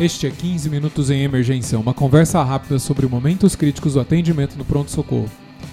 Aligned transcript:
Este 0.00 0.26
é 0.26 0.30
15 0.30 0.68
Minutos 0.70 1.08
em 1.08 1.22
Emergência, 1.22 1.78
uma 1.78 1.94
conversa 1.94 2.42
rápida 2.42 2.80
sobre 2.80 3.06
momentos 3.06 3.54
críticos 3.54 3.94
do 3.94 4.00
atendimento 4.00 4.56
no 4.56 4.64
pronto-socorro. 4.64 5.30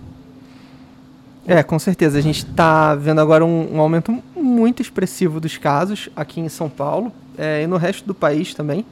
É, 1.48 1.64
com 1.64 1.80
certeza. 1.80 2.20
A 2.20 2.22
gente 2.22 2.46
está 2.46 2.94
vendo 2.94 3.20
agora 3.20 3.44
um, 3.44 3.78
um, 3.78 3.82
aumento 3.82 4.16
muito 4.36 4.80
expressivo 4.80 5.40
dos 5.40 5.58
casos 5.58 6.08
aqui 6.16 6.40
em 6.40 6.50
São 6.50 6.70
Paulo 6.70 7.12
é, 7.36 7.64
e 7.64 7.68
no 7.68 7.78
resto 7.78 8.06
do 8.06 8.14
país 8.14 8.54
também. 8.54 8.86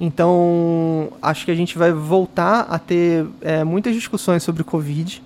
Então, 0.00 1.12
acho 1.20 1.44
que 1.44 1.50
a 1.50 1.54
gente 1.54 1.76
vai 1.76 1.92
voltar 1.92 2.60
a 2.70 2.78
ter 2.78 3.26
é, 3.40 3.64
muitas 3.64 3.94
discussões 3.94 4.42
sobre 4.42 4.62
Covid. 4.62 5.22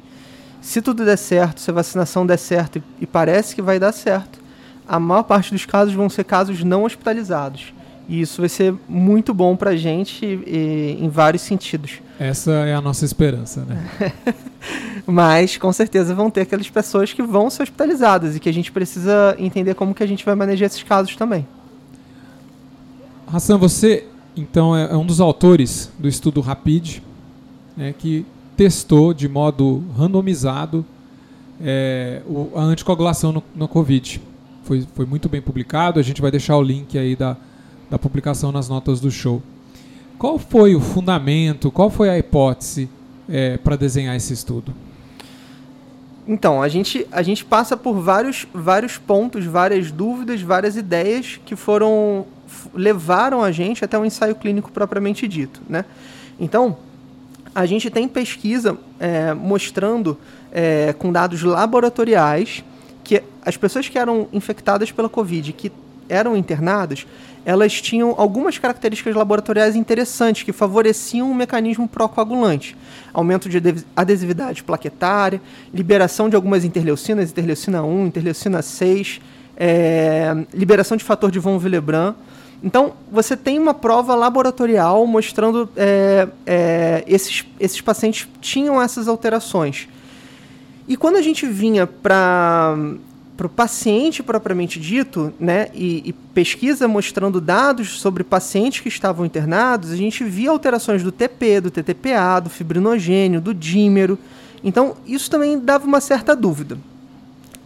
Se 0.62 0.80
tudo 0.80 1.04
der 1.04 1.18
certo, 1.18 1.60
se 1.60 1.70
a 1.70 1.74
vacinação 1.74 2.24
der 2.24 2.38
certo, 2.38 2.78
e, 2.78 2.82
e 3.02 3.06
parece 3.06 3.54
que 3.54 3.60
vai 3.60 3.78
dar 3.78 3.92
certo, 3.92 4.40
a 4.88 4.98
maior 4.98 5.24
parte 5.24 5.52
dos 5.52 5.66
casos 5.66 5.94
vão 5.94 6.08
ser 6.08 6.24
casos 6.24 6.64
não 6.64 6.84
hospitalizados. 6.84 7.72
E 8.08 8.20
isso 8.20 8.42
vai 8.42 8.48
ser 8.48 8.74
muito 8.88 9.32
bom 9.32 9.56
para 9.56 9.70
a 9.70 9.76
gente 9.76 10.24
e, 10.24 10.98
em 11.00 11.08
vários 11.08 11.42
sentidos. 11.42 12.00
Essa 12.18 12.50
é 12.52 12.74
a 12.74 12.80
nossa 12.80 13.04
esperança, 13.04 13.64
né? 13.64 14.12
Mas, 15.06 15.56
com 15.56 15.72
certeza, 15.72 16.14
vão 16.14 16.30
ter 16.30 16.42
aquelas 16.42 16.68
pessoas 16.68 17.12
que 17.12 17.22
vão 17.22 17.50
ser 17.50 17.64
hospitalizadas 17.64 18.36
e 18.36 18.40
que 18.40 18.48
a 18.48 18.52
gente 18.52 18.72
precisa 18.72 19.34
entender 19.38 19.74
como 19.74 19.94
que 19.94 20.02
a 20.02 20.06
gente 20.06 20.24
vai 20.24 20.34
manejar 20.34 20.66
esses 20.66 20.82
casos 20.82 21.14
também. 21.16 21.46
Hassan, 23.26 23.56
você 23.56 24.04
então 24.36 24.76
é, 24.76 24.92
é, 24.92 24.96
um 24.96 25.04
dos 25.04 25.20
autores 25.20 25.90
do 25.98 26.08
estudo 26.08 26.40
Rapid, 26.40 26.98
né, 27.76 27.94
que 27.96 28.24
testou 28.56 29.12
de 29.12 29.28
modo 29.28 29.84
randomizado 29.96 30.84
é, 31.60 32.22
o, 32.26 32.50
a 32.54 32.62
anticoagulação 32.62 33.42
no, 33.54 33.68
Covid. 33.68 34.20
Foi, 34.64 34.86
foi 34.94 35.06
muito 35.06 35.28
bem 35.28 35.40
publicado, 35.40 35.98
a 35.98 36.02
gente 36.02 36.20
vai 36.20 36.30
deixar 36.30 36.56
o 36.56 36.62
link 36.62 36.96
aí 36.96 37.16
da, 37.16 37.36
da 37.90 37.98
publicação 37.98 38.52
nas 38.52 38.68
notas 38.68 39.00
do 39.00 39.10
show. 39.10 39.42
Qual 40.18 40.38
foi 40.38 40.74
o 40.74 40.80
fundamento, 40.80 41.70
qual 41.70 41.90
foi 41.90 42.08
a 42.08 42.18
hipótese 42.18 42.88
é, 43.28 43.56
para 43.56 43.76
desenhar 43.76 44.14
esse 44.16 44.32
estudo? 44.32 44.72
Então, 46.26 46.62
a 46.62 46.68
gente, 46.68 47.06
a 47.10 47.22
gente 47.22 47.44
passa 47.44 47.76
por 47.76 47.94
vários, 47.94 48.46
vários 48.54 48.96
pontos, 48.96 49.44
várias 49.44 49.90
dúvidas, 49.90 50.40
várias 50.40 50.76
ideias 50.76 51.40
que 51.44 51.56
foram 51.56 52.26
levaram 52.74 53.42
a 53.42 53.50
gente 53.50 53.84
até 53.84 53.96
o 53.98 54.02
um 54.02 54.04
ensaio 54.04 54.34
clínico 54.34 54.70
propriamente 54.70 55.26
dito. 55.28 55.60
Né? 55.68 55.84
Então, 56.38 56.76
a 57.54 57.66
gente 57.66 57.90
tem 57.90 58.08
pesquisa 58.08 58.78
é, 58.98 59.34
mostrando 59.34 60.18
é, 60.50 60.94
com 60.98 61.12
dados 61.12 61.42
laboratoriais 61.42 62.64
que 63.04 63.22
as 63.44 63.56
pessoas 63.56 63.88
que 63.88 63.98
eram 63.98 64.28
infectadas 64.32 64.90
pela 64.92 65.08
Covid, 65.08 65.52
que 65.52 65.72
eram 66.08 66.36
internadas, 66.36 67.06
elas 67.44 67.80
tinham 67.80 68.14
algumas 68.16 68.58
características 68.58 69.14
laboratoriais 69.14 69.74
interessantes 69.74 70.44
que 70.44 70.52
favoreciam 70.52 71.30
um 71.30 71.34
mecanismo 71.34 71.88
procoagulante. 71.88 72.76
Aumento 73.12 73.48
de 73.48 73.60
adesividade 73.96 74.62
plaquetária, 74.62 75.40
liberação 75.74 76.28
de 76.28 76.36
algumas 76.36 76.64
interleucinas, 76.64 77.30
interleucina 77.30 77.82
1, 77.82 78.06
interleucina 78.06 78.62
6, 78.62 79.20
é, 79.56 80.44
liberação 80.54 80.96
de 80.96 81.02
fator 81.02 81.30
de 81.30 81.38
von 81.38 81.56
Willebrand. 81.56 82.14
Então, 82.62 82.92
você 83.10 83.36
tem 83.36 83.58
uma 83.58 83.74
prova 83.74 84.14
laboratorial 84.14 85.04
mostrando 85.06 85.68
é, 85.76 86.28
é, 86.46 87.04
esses, 87.08 87.44
esses 87.58 87.80
pacientes 87.80 88.28
tinham 88.40 88.80
essas 88.80 89.08
alterações. 89.08 89.88
E 90.86 90.96
quando 90.96 91.16
a 91.16 91.22
gente 91.22 91.44
vinha 91.46 91.86
para 91.86 92.76
o 93.42 93.48
paciente 93.48 94.22
propriamente 94.22 94.78
dito, 94.78 95.32
né, 95.40 95.68
e, 95.74 96.02
e, 96.06 96.12
pesquisa 96.12 96.86
mostrando 96.86 97.40
dados 97.40 98.00
sobre 98.00 98.22
pacientes 98.22 98.80
que 98.80 98.88
estavam 98.88 99.26
internados, 99.26 99.90
a 99.90 99.96
gente 99.96 100.22
via 100.22 100.50
alterações 100.50 101.02
do 101.02 101.10
TP, 101.10 101.60
do 101.60 101.70
TTPA, 101.70 102.40
do 102.40 102.50
fibrinogênio, 102.50 103.40
do 103.40 103.52
dímero. 103.52 104.16
Então, 104.62 104.96
isso 105.04 105.28
também 105.28 105.58
dava 105.58 105.84
uma 105.84 106.00
certa 106.00 106.36
dúvida. 106.36 106.78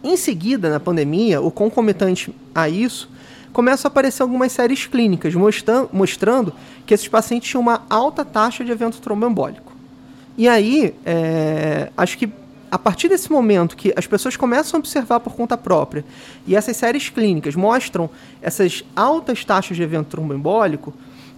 Em 0.03 0.17
seguida, 0.17 0.69
na 0.69 0.79
pandemia, 0.79 1.39
o 1.41 1.51
concomitante 1.51 2.33
a 2.55 2.67
isso, 2.67 3.09
começam 3.53 3.87
a 3.87 3.91
aparecer 3.91 4.21
algumas 4.21 4.51
séries 4.51 4.85
clínicas 4.85 5.33
mostrando, 5.35 6.53
que 6.85 6.93
esses 6.93 7.07
pacientes 7.07 7.49
tinham 7.49 7.61
uma 7.61 7.83
alta 7.89 8.23
taxa 8.23 8.63
de 8.63 8.71
evento 8.71 8.99
tromboembólico. 8.99 9.73
E 10.37 10.47
aí, 10.47 10.93
é, 11.05 11.91
acho 11.97 12.17
que 12.17 12.29
a 12.69 12.77
partir 12.77 13.07
desse 13.07 13.31
momento 13.31 13.75
que 13.75 13.93
as 13.95 14.05
pessoas 14.05 14.35
começam 14.35 14.77
a 14.77 14.79
observar 14.79 15.19
por 15.19 15.33
conta 15.33 15.57
própria 15.57 16.03
e 16.45 16.55
essas 16.55 16.75
séries 16.77 17.09
clínicas 17.09 17.55
mostram 17.55 18.09
essas 18.41 18.83
altas 18.95 19.43
taxas 19.45 19.77
de 19.77 19.83
evento 19.83 20.07
tromboembólico, 20.07 20.93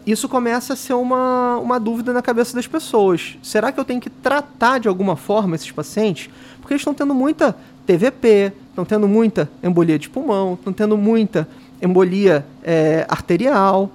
isso 0.05 0.27
começa 0.27 0.73
a 0.73 0.75
ser 0.75 0.93
uma, 0.93 1.57
uma 1.57 1.79
dúvida 1.79 2.11
na 2.13 2.21
cabeça 2.21 2.55
das 2.55 2.65
pessoas. 2.65 3.37
Será 3.43 3.71
que 3.71 3.79
eu 3.79 3.85
tenho 3.85 4.01
que 4.01 4.09
tratar 4.09 4.79
de 4.79 4.87
alguma 4.87 5.15
forma 5.15 5.55
esses 5.55 5.71
pacientes? 5.71 6.29
Porque 6.59 6.73
eles 6.73 6.81
estão 6.81 6.93
tendo 6.93 7.13
muita 7.13 7.55
TVP, 7.85 8.51
estão 8.69 8.85
tendo 8.85 9.07
muita 9.07 9.49
embolia 9.61 9.99
de 9.99 10.09
pulmão, 10.09 10.55
estão 10.55 10.73
tendo 10.73 10.97
muita 10.97 11.47
embolia 11.81 12.45
é, 12.63 13.05
arterial, 13.07 13.91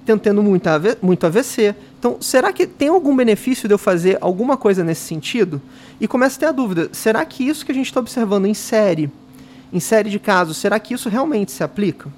estão 0.00 0.18
tendo 0.18 0.42
muita, 0.42 0.80
muito 1.02 1.26
AVC. 1.26 1.74
Então, 1.98 2.16
será 2.20 2.52
que 2.52 2.66
tem 2.66 2.88
algum 2.88 3.14
benefício 3.14 3.68
de 3.68 3.74
eu 3.74 3.78
fazer 3.78 4.16
alguma 4.20 4.56
coisa 4.56 4.82
nesse 4.82 5.02
sentido? 5.02 5.60
E 6.00 6.08
começa 6.08 6.36
a 6.36 6.40
ter 6.40 6.46
a 6.46 6.52
dúvida: 6.52 6.88
será 6.92 7.24
que 7.24 7.46
isso 7.46 7.64
que 7.64 7.72
a 7.72 7.74
gente 7.74 7.86
está 7.86 8.00
observando 8.00 8.46
em 8.46 8.54
série, 8.54 9.10
em 9.72 9.80
série 9.80 10.08
de 10.08 10.18
casos, 10.18 10.56
será 10.56 10.78
que 10.78 10.94
isso 10.94 11.08
realmente 11.08 11.52
se 11.52 11.62
aplica? 11.62 12.08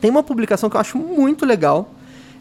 Tem 0.00 0.10
uma 0.10 0.22
publicação 0.22 0.68
que 0.68 0.76
eu 0.76 0.80
acho 0.80 0.98
muito 0.98 1.46
legal, 1.46 1.94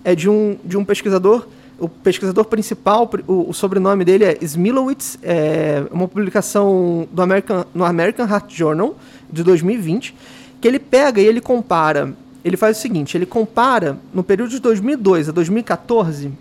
é 0.03 0.15
de 0.15 0.29
um, 0.29 0.57
de 0.63 0.77
um 0.77 0.83
pesquisador, 0.83 1.47
o 1.79 1.87
pesquisador 1.87 2.45
principal, 2.45 3.09
o, 3.27 3.49
o 3.49 3.53
sobrenome 3.53 4.03
dele 4.03 4.25
é 4.25 4.37
Smilowitz, 4.41 5.17
é 5.21 5.83
uma 5.91 6.07
publicação 6.07 7.07
do 7.11 7.21
American, 7.21 7.65
no 7.73 7.83
American 7.83 8.27
Heart 8.27 8.53
Journal 8.53 8.97
de 9.31 9.43
2020, 9.43 10.15
que 10.63 10.67
ele 10.69 10.79
pega 10.79 11.19
e 11.19 11.25
ele 11.25 11.41
compara, 11.41 12.15
ele 12.41 12.55
faz 12.55 12.77
o 12.77 12.79
seguinte, 12.79 13.17
ele 13.17 13.25
compara 13.25 13.99
no 14.13 14.23
período 14.23 14.51
de 14.51 14.59
2002 14.59 15.27
a 15.27 15.33
2014 15.33 16.31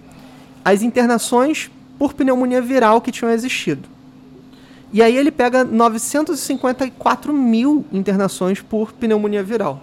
as 0.65 0.81
internações 0.81 1.69
por 1.99 2.15
pneumonia 2.15 2.63
viral 2.63 3.01
que 3.01 3.11
tinham 3.11 3.33
existido. 3.33 3.89
E 4.93 5.03
aí 5.03 5.17
ele 5.17 5.33
pega 5.33 5.65
954 5.65 7.33
mil 7.33 7.85
internações 7.93 8.61
por 8.61 8.93
pneumonia 8.93 9.43
viral. 9.43 9.83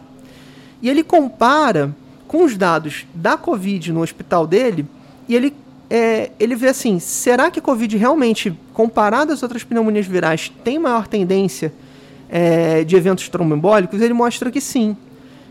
E 0.82 0.90
ele 0.90 1.04
compara 1.04 1.94
com 2.26 2.46
os 2.46 2.56
dados 2.56 3.06
da 3.14 3.36
Covid 3.36 3.92
no 3.92 4.02
hospital 4.02 4.48
dele 4.48 4.86
e 5.28 5.36
ele, 5.36 5.54
é, 5.90 6.32
ele 6.40 6.56
vê 6.56 6.70
assim: 6.70 6.98
será 6.98 7.52
que 7.52 7.60
a 7.60 7.62
Covid 7.62 7.98
realmente, 7.98 8.58
comparado 8.74 9.34
às 9.34 9.44
outras 9.44 9.66
pneumonias 9.66 10.08
virais, 10.08 10.50
tem 10.64 10.80
maior 10.80 11.10
tendência 11.10 11.74
é, 12.30 12.84
de 12.84 12.96
eventos 12.96 13.28
tromboembólicos? 13.30 14.02
Ele 14.02 14.14
mostra 14.14 14.52
que 14.52 14.62
sim. 14.62 14.96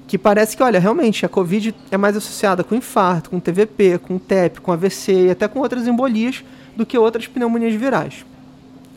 Que 0.07 0.17
parece 0.17 0.57
que, 0.57 0.63
olha, 0.63 0.79
realmente 0.79 1.27
a 1.27 1.29
Covid 1.29 1.75
é 1.91 1.97
mais 1.97 2.17
associada 2.17 2.65
com 2.65 2.75
infarto, 2.75 3.31
com 3.31 3.39
TVP, 3.39 3.99
com 3.99 4.19
TEP, 4.19 4.61
com 4.61 4.73
AVC 4.73 5.27
e 5.27 5.31
até 5.31 5.47
com 5.47 5.59
outras 5.59 5.87
embolias 5.87 6.43
do 6.77 6.87
que 6.87 6.97
outras 6.97 7.27
pneumonias 7.27 7.75
virais. 7.75 8.25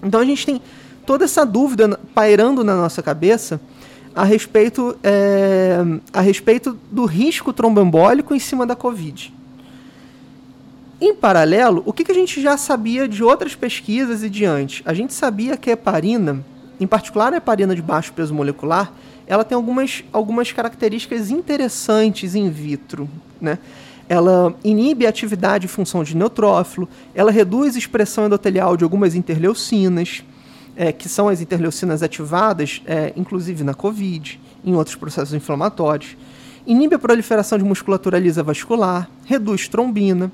Então 0.02 0.20
a 0.20 0.26
gente 0.26 0.46
tem 0.46 0.62
toda 1.06 1.26
essa 1.26 1.46
dúvida 1.46 2.00
pairando 2.14 2.64
na 2.64 2.76
nossa 2.76 3.02
cabeça 3.02 3.60
a 4.16 4.24
respeito, 4.24 4.98
é, 5.04 5.78
a 6.14 6.22
respeito 6.22 6.78
do 6.92 7.06
risco 7.06 7.52
tromboembólico 7.54 8.36
em 8.36 8.40
cima 8.40 8.66
da 8.66 8.76
Covid. 8.76 9.34
Em 11.00 11.16
paralelo, 11.16 11.82
o 11.86 11.92
que, 11.92 12.04
que 12.04 12.12
a 12.12 12.16
gente 12.16 12.42
já 12.42 12.58
sabia 12.58 13.08
de 13.08 13.24
outras 13.24 13.56
pesquisas 13.56 14.24
e 14.24 14.30
de 14.30 14.46
antes? 14.46 14.84
A 14.86 14.94
gente 14.94 15.14
sabia 15.14 15.58
que 15.58 15.70
a 15.70 15.74
heparina, 15.74 16.46
em 16.82 16.88
particular 16.88 17.32
a 17.32 17.38
heparina 17.38 17.76
de 17.76 17.82
baixo 17.82 18.12
peso 18.12 18.34
molecular, 18.34 18.92
ela 19.28 19.46
tem 19.46 19.56
algumas, 19.56 20.04
algumas 20.12 20.52
características 20.52 21.30
interessantes 21.30 22.34
in 22.34 22.50
vitro. 22.50 23.08
Né? 23.40 23.60
Ela 24.10 24.56
inibe 24.64 25.06
a 25.06 25.10
atividade 25.10 25.68
e 25.68 25.70
função 25.70 26.04
de 26.04 26.18
neutrófilo, 26.18 26.90
ela 27.14 27.32
reduz 27.32 27.76
a 27.76 27.80
expressão 27.80 28.26
endotelial 28.26 28.76
de 28.76 28.84
algumas 28.84 29.14
interleucinas, 29.14 30.24
é, 30.76 30.92
que 30.92 31.08
são 31.08 31.30
as 31.30 31.40
interleucinas 31.40 32.02
ativadas, 32.02 32.82
é, 32.88 33.14
inclusive 33.16 33.64
na 33.64 33.76
COVID, 33.76 34.40
em 34.66 34.74
outros 34.74 34.96
processos 34.96 35.36
inflamatórios. 35.36 36.18
Inibe 36.66 36.96
a 36.96 37.00
proliferação 37.00 37.60
de 37.60 37.64
musculatura 37.64 38.18
lisa 38.18 38.42
vascular, 38.42 39.08
reduz 39.26 39.68
trombina. 39.68 40.32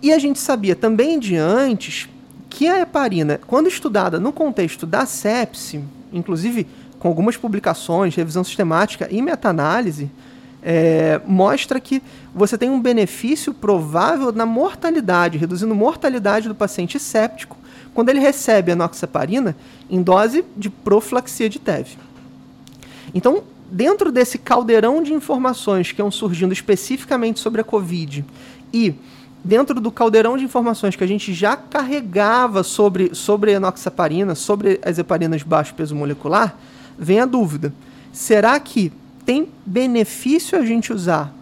E 0.00 0.12
a 0.12 0.18
gente 0.18 0.38
sabia 0.38 0.76
também 0.76 1.18
de 1.18 1.34
antes 1.34 2.08
que 2.50 2.68
a 2.68 2.80
heparina, 2.80 3.40
quando 3.46 3.68
estudada 3.68 4.18
no 4.18 4.32
contexto 4.32 4.84
da 4.84 5.06
sepse, 5.06 5.82
inclusive 6.12 6.66
com 6.98 7.08
algumas 7.08 7.36
publicações, 7.36 8.14
revisão 8.14 8.44
sistemática 8.44 9.08
e 9.10 9.22
meta-análise, 9.22 10.10
é, 10.62 11.18
mostra 11.26 11.80
que 11.80 12.02
você 12.34 12.58
tem 12.58 12.68
um 12.68 12.80
benefício 12.82 13.54
provável 13.54 14.30
na 14.32 14.44
mortalidade, 14.44 15.38
reduzindo 15.38 15.74
mortalidade 15.74 16.48
do 16.48 16.54
paciente 16.54 16.98
séptico 16.98 17.56
quando 17.94 18.10
ele 18.10 18.20
recebe 18.20 18.72
a 18.72 18.76
noxaparina 18.76 19.56
em 19.88 20.02
dose 20.02 20.44
de 20.56 20.68
profilaxia 20.68 21.48
de 21.48 21.58
TEV. 21.58 21.96
Então, 23.14 23.42
dentro 23.70 24.12
desse 24.12 24.36
caldeirão 24.36 25.02
de 25.02 25.12
informações 25.12 25.92
que 25.92 26.00
iam 26.00 26.10
surgindo 26.10 26.52
especificamente 26.52 27.40
sobre 27.40 27.60
a 27.60 27.64
Covid 27.64 28.24
e 28.72 28.94
dentro 29.42 29.80
do 29.80 29.90
caldeirão 29.90 30.36
de 30.36 30.44
informações 30.44 30.96
que 30.96 31.04
a 31.04 31.06
gente 31.06 31.32
já 31.32 31.56
carregava 31.56 32.62
sobre, 32.62 33.14
sobre 33.14 33.52
a 33.52 33.54
enoxaparina, 33.54 34.34
sobre 34.34 34.80
as 34.84 34.98
heparinas 34.98 35.40
de 35.40 35.46
baixo 35.46 35.74
peso 35.74 35.94
molecular, 35.94 36.56
vem 36.98 37.20
a 37.20 37.26
dúvida. 37.26 37.72
Será 38.12 38.58
que 38.60 38.92
tem 39.24 39.48
benefício 39.64 40.58
a 40.58 40.64
gente 40.64 40.92
usar 40.92 41.32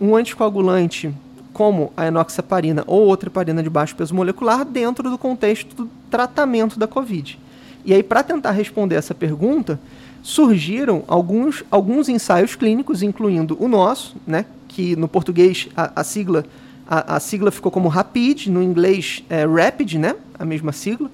um 0.00 0.14
anticoagulante 0.16 1.14
como 1.52 1.92
a 1.96 2.06
enoxaparina 2.06 2.82
ou 2.86 3.02
outra 3.02 3.28
heparina 3.28 3.62
de 3.62 3.70
baixo 3.70 3.94
peso 3.94 4.14
molecular 4.14 4.64
dentro 4.64 5.08
do 5.08 5.18
contexto 5.18 5.74
do 5.76 5.90
tratamento 6.10 6.78
da 6.78 6.86
COVID. 6.86 7.38
E 7.84 7.92
aí, 7.92 8.02
para 8.02 8.22
tentar 8.22 8.52
responder 8.52 8.96
essa 8.96 9.14
pergunta, 9.14 9.78
surgiram 10.22 11.04
alguns, 11.06 11.64
alguns 11.70 12.08
ensaios 12.08 12.54
clínicos, 12.54 13.02
incluindo 13.02 13.56
o 13.60 13.68
nosso, 13.68 14.16
né, 14.26 14.46
que 14.68 14.96
no 14.96 15.08
português 15.08 15.68
a, 15.76 16.00
a 16.00 16.04
sigla 16.04 16.44
a, 16.92 17.16
a, 17.16 17.20
sigla 17.20 17.50
ficou 17.50 17.72
como 17.72 17.88
RAPID, 17.88 18.48
no 18.48 18.62
inglês 18.62 19.24
é 19.30 19.46
RAPID, 19.46 19.94
né, 19.94 20.14
a 20.38 20.44
mesma 20.44 20.72
sigla. 20.72 21.10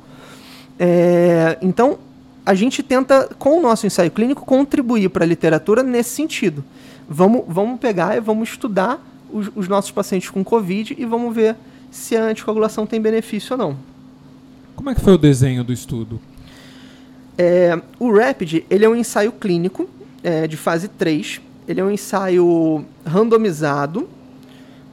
É, 0.77 1.57
então, 1.63 2.01
a 2.45 2.53
gente 2.53 2.83
tenta, 2.83 3.29
com 3.39 3.59
o 3.59 3.63
nosso 3.63 3.87
ensaio 3.87 4.11
clínico, 4.11 4.45
contribuir 4.45 5.09
para 5.09 5.25
a 5.25 5.29
literatura 5.29 5.85
nesse 5.85 6.11
sentido. 6.11 6.65
Vamos, 7.09 7.45
vamos 7.47 7.79
pegar 7.79 8.17
e 8.17 8.21
vamos 8.21 8.49
estudar 8.49 9.01
os, 9.33 9.53
os 9.55 9.69
nossos 9.69 9.93
pacientes 9.93 10.31
com 10.31 10.43
Covid 10.43 10.97
e 10.99 11.05
vamos 11.05 11.33
ver 11.33 11.55
se 11.93 12.17
a 12.17 12.25
anticoagulação 12.25 12.85
tem 12.85 13.01
benefício 13.01 13.53
ou 13.53 13.59
não. 13.59 13.77
Como 14.75 14.91
é 14.91 14.97
que 14.97 15.01
foi 15.01 15.13
o 15.13 15.19
desenho 15.19 15.63
do 15.63 15.73
estudo? 15.73 16.21
É, 17.37 17.81
o 18.01 18.13
RAPID 18.13 18.65
ele 18.69 18.85
é 18.85 18.89
um 18.89 18.97
ensaio 18.97 19.31
clínico 19.31 19.89
é, 20.25 20.49
de 20.49 20.57
fase 20.57 20.89
3. 20.89 21.41
Ele 21.69 21.81
é 21.81 21.85
um 21.85 21.91
ensaio 21.91 22.85
randomizado, 23.07 24.09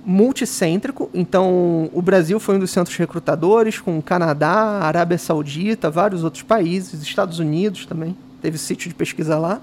multicêntrico. 0.06 1.10
Então, 1.14 1.90
o 1.92 2.02
Brasil 2.02 2.40
foi 2.40 2.56
um 2.56 2.60
dos 2.60 2.70
centros 2.70 2.96
recrutadores, 2.96 3.80
com 3.80 3.98
o 3.98 4.02
Canadá, 4.02 4.80
Arábia 4.82 5.18
Saudita, 5.18 5.90
vários 5.90 6.24
outros 6.24 6.44
países, 6.44 7.02
Estados 7.02 7.40
Unidos 7.40 7.86
também. 7.86 8.16
Teve 8.42 8.58
sítio 8.58 8.88
de 8.88 8.94
pesquisa 8.94 9.38
lá. 9.40 9.60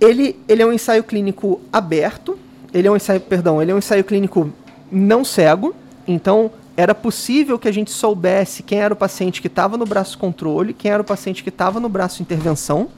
Ele, 0.00 0.36
ele 0.48 0.62
é 0.62 0.66
um 0.66 0.72
ensaio 0.72 1.04
clínico 1.04 1.60
aberto, 1.72 2.36
ele 2.72 2.88
é 2.88 2.90
um 2.90 2.96
ensaio, 2.96 3.20
perdão, 3.20 3.62
ele 3.62 3.70
é 3.70 3.74
um 3.74 3.78
ensaio 3.78 4.02
clínico 4.02 4.52
não 4.90 5.24
cego, 5.24 5.74
então 6.06 6.50
era 6.76 6.94
possível 6.94 7.56
que 7.56 7.68
a 7.68 7.72
gente 7.72 7.92
soubesse 7.92 8.64
quem 8.64 8.80
era 8.80 8.92
o 8.92 8.96
paciente 8.96 9.40
que 9.40 9.46
estava 9.46 9.76
no 9.76 9.86
braço 9.86 10.18
controle, 10.18 10.74
quem 10.74 10.90
era 10.90 11.00
o 11.00 11.04
paciente 11.04 11.44
que 11.44 11.48
estava 11.48 11.78
no 11.78 11.88
braço 11.88 12.20
intervenção. 12.20 12.88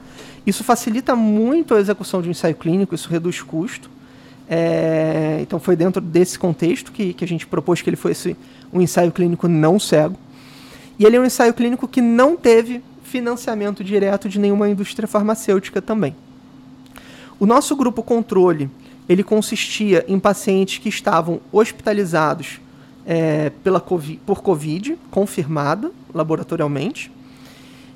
Isso 0.47 0.63
facilita 0.63 1.15
muito 1.15 1.75
a 1.75 1.79
execução 1.79 2.21
de 2.21 2.27
um 2.27 2.31
ensaio 2.31 2.55
clínico, 2.55 2.95
isso 2.95 3.07
reduz 3.09 3.41
custo. 3.41 3.89
É, 4.49 5.39
então 5.41 5.59
foi 5.59 5.75
dentro 5.75 6.01
desse 6.01 6.39
contexto 6.39 6.91
que, 6.91 7.13
que 7.13 7.23
a 7.23 7.27
gente 7.27 7.45
propôs 7.45 7.81
que 7.81 7.89
ele 7.89 7.97
fosse 7.97 8.35
um 8.71 8.81
ensaio 8.81 9.11
clínico 9.11 9.47
não 9.47 9.79
cego. 9.79 10.17
E 10.97 11.05
ele 11.05 11.15
é 11.15 11.19
um 11.19 11.25
ensaio 11.25 11.53
clínico 11.53 11.87
que 11.87 12.01
não 12.01 12.35
teve 12.35 12.81
financiamento 13.03 13.83
direto 13.83 14.27
de 14.27 14.39
nenhuma 14.39 14.69
indústria 14.69 15.07
farmacêutica 15.07 15.81
também. 15.81 16.15
O 17.39 17.45
nosso 17.45 17.75
grupo 17.75 18.01
controle 18.01 18.69
ele 19.07 19.23
consistia 19.23 20.03
em 20.07 20.19
pacientes 20.19 20.79
que 20.79 20.89
estavam 20.89 21.39
hospitalizados 21.51 22.59
é, 23.05 23.51
pela 23.63 23.79
COVID, 23.79 24.19
por 24.25 24.41
Covid, 24.41 24.97
confirmada 25.09 25.91
laboratorialmente. 26.13 27.09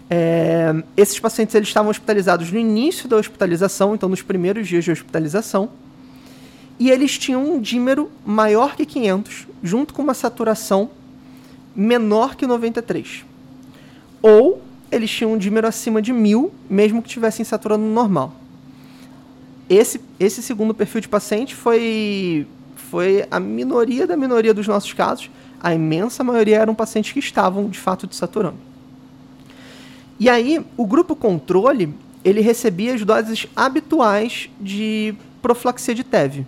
É, 0.10 0.74
esses 0.96 1.20
pacientes 1.20 1.56
eles 1.56 1.68
estavam 1.68 1.90
hospitalizados 1.90 2.52
no 2.52 2.60
início 2.60 3.10
da 3.10 3.18
hospitalização, 3.18 3.94
então 3.94 4.08
nos 4.08 4.22
primeiros 4.22 4.68
dias 4.68 4.86
de 4.86 4.92
hospitalização, 4.92 5.70
e 6.82 6.90
eles 6.90 7.16
tinham 7.16 7.46
um 7.46 7.62
dímero 7.62 8.10
maior 8.26 8.76
que 8.76 8.88
500, 8.88 9.46
junto 9.62 9.94
com 9.94 10.02
uma 10.02 10.16
saturação 10.16 10.90
menor 11.76 12.36
que 12.36 12.48
93. 12.48 13.24
Ou 14.20 14.64
eles 14.92 15.12
tinham 15.12 15.34
um 15.34 15.38
dímero 15.38 15.68
acima 15.68 16.02
de 16.02 16.12
1000, 16.12 16.52
mesmo 16.68 17.04
que 17.04 17.08
estivessem 17.08 17.46
saturando 17.46 17.86
normal. 17.86 18.34
Esse, 19.70 20.02
esse 20.20 20.42
segundo 20.42 20.74
perfil 20.74 21.02
de 21.02 21.08
paciente 21.08 21.54
foi, 21.54 22.48
foi 22.76 23.28
a 23.30 23.40
minoria 23.40 24.08
da 24.08 24.18
minoria 24.18 24.52
dos 24.52 24.68
nossos 24.68 24.92
casos. 24.92 25.30
A 25.62 25.76
imensa 25.76 26.24
maioria 26.24 26.58
eram 26.58 26.74
pacientes 26.74 27.12
que 27.12 27.20
estavam, 27.20 27.70
de 27.70 27.78
fato, 27.78 28.08
desaturando. 28.08 28.58
E 30.20 30.28
aí, 30.28 30.66
o 30.76 30.88
grupo 30.88 31.16
controle, 31.16 31.94
ele 32.26 32.42
recebia 32.42 32.96
as 32.96 33.06
doses 33.06 33.46
habituais 33.56 34.50
de 34.60 35.14
profilaxia 35.44 35.94
de 35.94 36.04
TEV. 36.04 36.44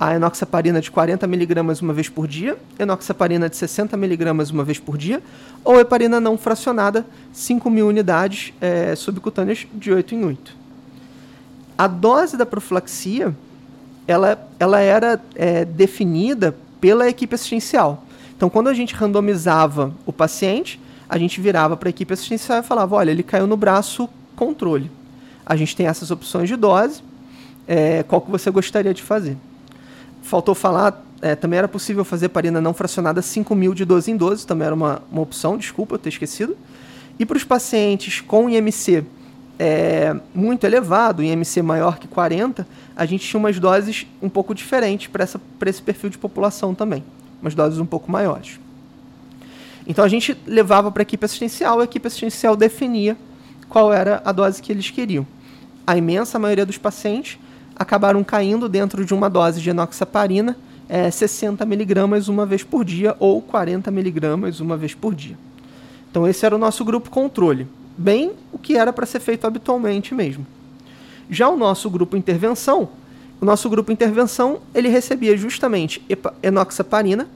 A 0.00 0.14
enoxaparina 0.14 0.80
de 0.80 0.90
40mg 0.90 1.82
uma 1.82 1.92
vez 1.92 2.08
por 2.08 2.26
dia, 2.26 2.56
enoxaparina 2.78 3.50
de 3.50 3.56
60mg 3.56 4.50
uma 4.50 4.64
vez 4.64 4.78
por 4.78 4.96
dia, 4.96 5.22
ou 5.62 5.78
heparina 5.78 6.18
não 6.18 6.38
fracionada, 6.38 7.04
5.000 7.34 7.86
unidades 7.86 8.54
é, 8.62 8.96
subcutâneas 8.96 9.66
de 9.74 9.92
8 9.92 10.14
em 10.14 10.24
8 10.24 10.60
a 11.80 11.86
dose 11.86 12.36
da 12.36 12.44
profilaxia 12.44 13.34
ela, 14.06 14.46
ela 14.58 14.80
era 14.80 15.18
é, 15.34 15.64
definida 15.64 16.54
pela 16.78 17.08
equipe 17.08 17.34
assistencial. 17.34 18.04
Então, 18.36 18.50
quando 18.50 18.68
a 18.68 18.74
gente 18.74 18.94
randomizava 18.94 19.90
o 20.04 20.12
paciente, 20.12 20.78
a 21.08 21.16
gente 21.16 21.40
virava 21.40 21.78
para 21.78 21.88
a 21.88 21.90
equipe 21.90 22.12
assistencial 22.12 22.58
e 22.58 22.62
falava: 22.62 22.96
olha, 22.96 23.10
ele 23.10 23.22
caiu 23.22 23.46
no 23.46 23.56
braço 23.56 24.10
controle. 24.36 24.90
A 25.46 25.56
gente 25.56 25.74
tem 25.74 25.86
essas 25.86 26.10
opções 26.10 26.50
de 26.50 26.56
dose. 26.56 27.02
É, 27.66 28.02
qual 28.02 28.20
que 28.20 28.30
você 28.30 28.50
gostaria 28.50 28.92
de 28.92 29.02
fazer? 29.02 29.38
Faltou 30.22 30.54
falar, 30.54 31.04
é, 31.22 31.34
também 31.34 31.58
era 31.58 31.68
possível 31.68 32.04
fazer 32.04 32.28
parina 32.28 32.60
não 32.60 32.74
fracionada 32.74 33.20
5 33.22 33.54
mil 33.54 33.74
de 33.74 33.84
12 33.84 34.10
em 34.10 34.16
12, 34.16 34.46
também 34.46 34.66
era 34.66 34.74
uma, 34.74 35.02
uma 35.10 35.22
opção, 35.22 35.56
desculpa 35.56 35.94
eu 35.94 35.98
ter 35.98 36.10
esquecido. 36.10 36.56
E 37.18 37.26
para 37.26 37.36
os 37.36 37.44
pacientes 37.44 38.20
com 38.20 38.48
IMC 38.48 39.04
é, 39.58 40.16
muito 40.34 40.64
elevado, 40.64 41.22
IMC 41.22 41.60
maior 41.60 41.98
que 41.98 42.08
40, 42.08 42.66
a 42.96 43.04
gente 43.04 43.28
tinha 43.28 43.38
umas 43.38 43.58
doses 43.58 44.06
um 44.22 44.28
pouco 44.30 44.54
diferentes 44.54 45.08
para 45.08 45.68
esse 45.68 45.82
perfil 45.82 46.08
de 46.08 46.16
população 46.16 46.74
também, 46.74 47.04
umas 47.42 47.54
doses 47.54 47.78
um 47.78 47.84
pouco 47.84 48.10
maiores. 48.10 48.58
Então 49.86 50.02
a 50.02 50.08
gente 50.08 50.34
levava 50.46 50.90
para 50.90 51.02
a 51.02 51.04
equipe 51.04 51.22
assistencial, 51.24 51.80
a 51.80 51.84
equipe 51.84 52.06
assistencial 52.06 52.56
definia 52.56 53.18
qual 53.68 53.92
era 53.92 54.22
a 54.24 54.32
dose 54.32 54.62
que 54.62 54.72
eles 54.72 54.88
queriam. 54.90 55.26
A 55.86 55.96
imensa 55.96 56.38
maioria 56.38 56.64
dos 56.64 56.78
pacientes 56.78 57.38
acabaram 57.80 58.22
caindo 58.22 58.68
dentro 58.68 59.06
de 59.06 59.14
uma 59.14 59.30
dose 59.30 59.58
de 59.58 59.70
enoxaparina, 59.70 60.54
é, 60.86 61.10
60 61.10 61.64
miligramas 61.64 62.28
uma 62.28 62.44
vez 62.44 62.62
por 62.62 62.84
dia 62.84 63.16
ou 63.18 63.40
40 63.40 63.90
miligramas 63.90 64.60
uma 64.60 64.76
vez 64.76 64.94
por 64.94 65.14
dia. 65.14 65.38
Então 66.10 66.28
esse 66.28 66.44
era 66.44 66.54
o 66.54 66.58
nosso 66.58 66.84
grupo 66.84 67.08
controle 67.08 67.66
bem 67.96 68.32
o 68.52 68.58
que 68.58 68.76
era 68.76 68.92
para 68.92 69.06
ser 69.06 69.20
feito 69.20 69.46
habitualmente 69.46 70.14
mesmo. 70.14 70.46
Já 71.30 71.48
o 71.48 71.56
nosso 71.56 71.88
grupo 71.88 72.18
intervenção, 72.18 72.90
o 73.40 73.46
nosso 73.46 73.70
grupo 73.70 73.90
intervenção, 73.90 74.58
ele 74.74 74.88
recebia 74.88 75.34
justamente 75.34 76.02
enoxaparina, 76.42 77.28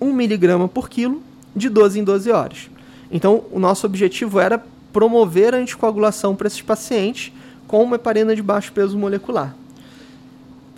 1 0.00 0.12
miligrama 0.12 0.66
por 0.66 0.88
quilo, 0.88 1.22
de 1.54 1.68
12 1.68 2.00
em 2.00 2.04
12 2.04 2.30
horas. 2.32 2.70
Então, 3.10 3.44
o 3.52 3.58
nosso 3.60 3.86
objetivo 3.86 4.40
era 4.40 4.64
promover 4.92 5.54
a 5.54 5.58
anticoagulação 5.58 6.34
para 6.34 6.48
esses 6.48 6.62
pacientes 6.62 7.32
com 7.68 7.82
uma 7.84 7.96
heparina 7.96 8.34
de 8.34 8.42
baixo 8.42 8.72
peso 8.72 8.98
molecular. 8.98 9.54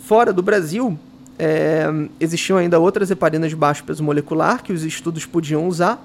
Fora 0.05 0.31
do 0.31 0.43
Brasil, 0.43 0.99
é, 1.39 1.87
existiam 2.19 2.59
ainda 2.59 2.77
outras 2.77 3.09
heparinas 3.09 3.49
de 3.49 3.55
baixo 3.55 3.83
peso 3.83 4.03
molecular 4.03 4.61
que 4.61 4.71
os 4.71 4.83
estudos 4.83 5.25
podiam 5.25 5.67
usar. 5.67 5.99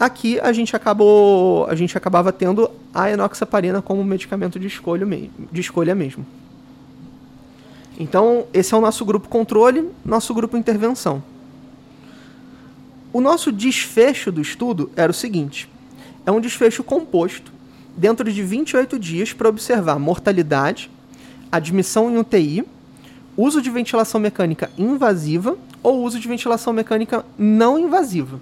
Aqui 0.00 0.40
a 0.40 0.54
gente 0.54 0.74
acabou, 0.74 1.66
a 1.66 1.74
gente 1.74 1.98
acabava 1.98 2.32
tendo 2.32 2.70
a 2.94 3.10
enoxaparina 3.10 3.82
como 3.82 4.02
medicamento 4.02 4.58
de 4.58 4.66
escolha, 4.66 5.06
de 5.52 5.60
escolha 5.60 5.94
mesmo. 5.94 6.24
Então, 7.98 8.46
esse 8.54 8.72
é 8.72 8.76
o 8.78 8.80
nosso 8.80 9.04
grupo 9.04 9.28
controle, 9.28 9.86
nosso 10.02 10.32
grupo 10.32 10.56
intervenção. 10.56 11.22
O 13.12 13.20
nosso 13.20 13.52
desfecho 13.52 14.32
do 14.32 14.40
estudo 14.40 14.90
era 14.96 15.10
o 15.10 15.14
seguinte: 15.14 15.68
é 16.24 16.32
um 16.32 16.40
desfecho 16.40 16.82
composto 16.82 17.52
dentro 17.94 18.32
de 18.32 18.42
28 18.42 18.98
dias 18.98 19.34
para 19.34 19.46
observar 19.46 19.98
mortalidade, 19.98 20.90
admissão 21.52 22.10
em 22.10 22.16
UTI, 22.16 22.64
uso 23.36 23.60
de 23.60 23.70
ventilação 23.70 24.20
mecânica 24.20 24.70
invasiva 24.78 25.56
ou 25.82 26.02
uso 26.02 26.18
de 26.18 26.26
ventilação 26.26 26.72
mecânica 26.72 27.24
não 27.38 27.78
invasiva. 27.78 28.40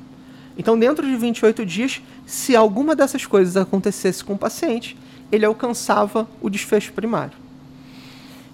Então, 0.56 0.78
dentro 0.78 1.04
de 1.06 1.16
28 1.16 1.66
dias, 1.66 2.00
se 2.24 2.54
alguma 2.54 2.94
dessas 2.94 3.26
coisas 3.26 3.56
acontecesse 3.56 4.22
com 4.24 4.34
o 4.34 4.38
paciente, 4.38 4.96
ele 5.30 5.44
alcançava 5.44 6.28
o 6.40 6.48
desfecho 6.48 6.92
primário. 6.92 7.36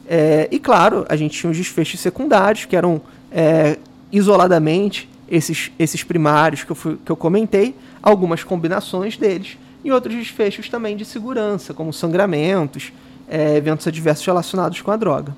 É, 0.09 0.49
e 0.50 0.59
claro, 0.59 1.04
a 1.09 1.14
gente 1.14 1.38
tinha 1.38 1.50
os 1.50 1.56
desfechos 1.56 2.00
secundários, 2.00 2.64
que 2.64 2.75
eram 2.75 3.00
é, 3.30 3.78
isoladamente 4.11 5.09
esses, 5.28 5.70
esses 5.78 6.02
primários 6.02 6.64
que 6.64 6.73
eu, 6.73 6.76
fui, 6.76 6.99
que 7.04 7.12
eu 7.12 7.16
comentei, 7.16 7.76
algumas 8.02 8.42
combinações 8.42 9.16
deles, 9.16 9.56
e 9.85 9.92
outros 9.92 10.14
desfechos 10.16 10.68
também 10.68 10.97
de 10.97 11.04
segurança, 11.04 11.73
como 11.73 11.92
sangramentos, 11.92 12.92
é, 13.28 13.56
eventos 13.56 13.87
adversos 13.87 14.25
relacionados 14.25 14.80
com 14.80 14.90
a 14.90 14.97
droga. 14.97 15.37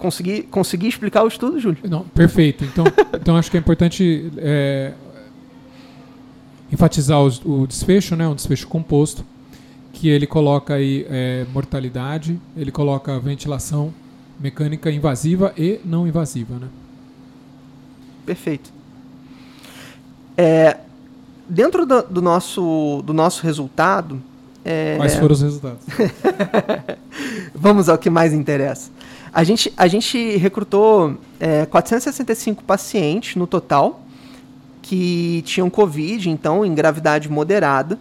Consegui, 0.00 0.42
consegui 0.44 0.88
explicar 0.88 1.22
o 1.22 1.28
estudo, 1.28 1.60
Júlio? 1.60 1.78
Não, 1.88 2.02
perfeito. 2.04 2.64
Então, 2.64 2.84
então 3.14 3.36
acho 3.36 3.50
que 3.50 3.56
é 3.56 3.60
importante 3.60 4.32
é, 4.38 4.94
enfatizar 6.72 7.20
os, 7.22 7.40
o 7.44 7.66
desfecho, 7.66 8.16
né, 8.16 8.26
um 8.26 8.34
desfecho 8.34 8.66
composto, 8.66 9.24
que 9.92 10.08
ele 10.08 10.26
coloca 10.26 10.74
aí 10.74 11.06
é, 11.10 11.44
mortalidade, 11.52 12.40
ele 12.56 12.72
coloca 12.72 13.18
ventilação 13.20 13.92
mecânica 14.40 14.90
invasiva 14.90 15.52
e 15.56 15.78
não 15.84 16.08
invasiva, 16.08 16.54
né? 16.54 16.68
Perfeito. 18.24 18.72
É, 20.36 20.78
dentro 21.46 21.84
do, 21.84 22.02
do, 22.02 22.22
nosso, 22.22 23.02
do 23.04 23.12
nosso 23.12 23.42
resultado. 23.42 24.22
É... 24.64 24.96
Quais 24.96 25.14
foram 25.16 25.34
os 25.34 25.42
resultados? 25.42 25.84
Vamos 27.54 27.90
ao 27.90 27.98
que 27.98 28.08
mais 28.08 28.32
interessa. 28.32 28.90
A 29.32 29.44
gente, 29.44 29.72
a 29.76 29.86
gente 29.86 30.36
recrutou 30.36 31.16
é, 31.38 31.64
465 31.66 32.64
pacientes 32.64 33.36
no 33.36 33.46
total 33.46 34.02
que 34.82 35.42
tinham 35.46 35.70
Covid, 35.70 36.28
então 36.28 36.66
em 36.66 36.74
gravidade 36.74 37.28
moderada. 37.28 37.98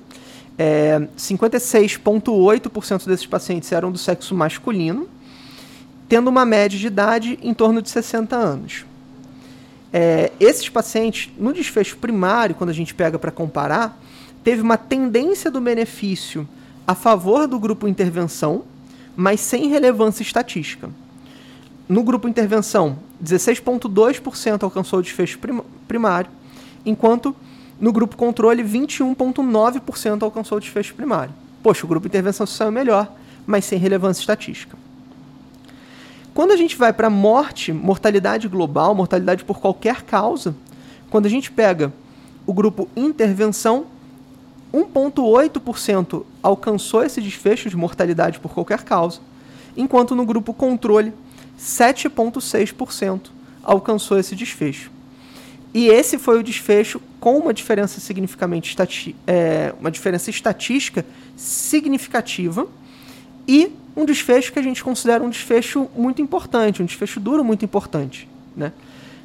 É, 0.58 1.00
56,8% 1.16 3.06
desses 3.06 3.28
pacientes 3.28 3.72
eram 3.72 3.92
do 3.92 3.98
sexo 3.98 4.34
masculino, 4.34 5.08
tendo 6.08 6.28
uma 6.30 6.46
média 6.46 6.78
de 6.78 6.88
idade 6.88 7.38
em 7.44 7.54
torno 7.54 7.82
de 7.82 7.90
60 7.92 8.36
anos. 8.36 8.86
É, 9.94 10.32
esses 10.40 10.68
pacientes, 10.68 11.30
no 11.38 11.54
desfecho 11.54 11.98
primário, 11.98 12.56
quando 12.56 12.72
a 12.72 12.74
gente 12.74 12.94
pega 12.94 13.20
para 13.20 13.32
comparar, 13.32 14.02
teve 14.44 14.62
uma 14.62 14.78
tendência 14.78 15.52
do 15.52 15.62
benefício 15.62 16.48
a 16.88 16.96
favor 16.96 17.48
do 17.48 17.60
grupo 17.60 17.88
intervenção, 17.88 18.64
mas 19.16 19.40
sem 19.40 19.68
relevância 19.68 20.24
estatística. 20.24 20.90
No 21.90 22.04
grupo 22.04 22.28
intervenção, 22.28 23.00
16,2% 23.24 24.62
alcançou 24.62 25.00
o 25.00 25.02
desfecho 25.02 25.40
prim 25.40 25.60
primário, 25.88 26.30
enquanto 26.86 27.36
no 27.82 27.92
grupo 27.92 28.16
controle, 28.16 28.64
21,9% 28.64 30.22
alcançou 30.22 30.60
o 30.60 30.62
desfecho 30.62 30.94
primário. 30.94 31.34
Poxa, 31.64 31.86
o 31.86 31.90
grupo 31.90 32.06
intervenção 32.06 32.46
saiu 32.46 32.72
melhor, 32.72 33.12
mas 33.48 33.66
sem 33.66 33.80
relevância 33.80 34.22
estatística. 34.22 34.78
Quando 36.32 36.52
a 36.52 36.56
gente 36.56 36.76
vai 36.76 36.94
para 36.94 37.10
morte, 37.10 37.74
mortalidade 37.74 38.48
global, 38.48 38.94
mortalidade 38.94 39.44
por 39.44 39.60
qualquer 39.60 40.04
causa, 40.04 40.56
quando 41.10 41.26
a 41.26 41.30
gente 41.30 41.52
pega 41.52 41.92
o 42.46 42.54
grupo 42.54 42.88
intervenção, 42.96 43.86
1,8% 44.72 46.24
alcançou 46.44 47.04
esse 47.04 47.20
desfecho 47.20 47.68
de 47.68 47.76
mortalidade 47.76 48.40
por 48.40 48.54
qualquer 48.54 48.84
causa, 48.84 49.22
enquanto 49.76 50.16
no 50.16 50.26
grupo 50.26 50.54
controle, 50.54 51.14
7,6% 51.60 53.30
alcançou 53.64 54.18
esse 54.18 54.36
desfecho. 54.36 54.92
E 55.74 55.88
esse 55.88 56.18
foi 56.18 56.40
o 56.40 56.44
desfecho 56.44 57.00
com 57.20 57.38
uma 57.38 57.54
diferença 57.54 58.00
significativamente 58.00 59.16
é, 59.28 59.74
uma 59.80 59.92
diferença 59.92 60.30
estatística 60.30 61.06
significativa 61.36 62.68
e 63.48 63.72
um 63.96 64.06
desfecho 64.06 64.52
que 64.52 64.60
a 64.60 64.62
gente 64.62 64.84
considera 64.84 65.24
um 65.24 65.30
desfecho 65.30 65.90
muito 65.96 66.22
importante, 66.22 66.82
um 66.82 66.86
desfecho 66.86 67.20
duro 67.20 67.44
muito 67.44 67.66
importante. 67.66 68.28
Né? 68.56 68.72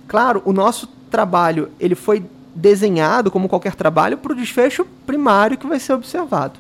Claro, 0.06 0.42
o 0.44 0.52
nosso 0.52 0.86
trabalho 1.10 1.70
ele 1.78 1.94
foi 1.94 2.24
desenhado, 2.54 3.30
como 3.30 3.48
qualquer 3.48 3.74
trabalho, 3.74 4.18
para 4.18 4.32
o 4.32 4.36
desfecho 4.36 4.84
primário 5.06 5.56
que 5.56 5.66
vai 5.66 5.80
ser 5.80 5.92
observado. 5.92 6.58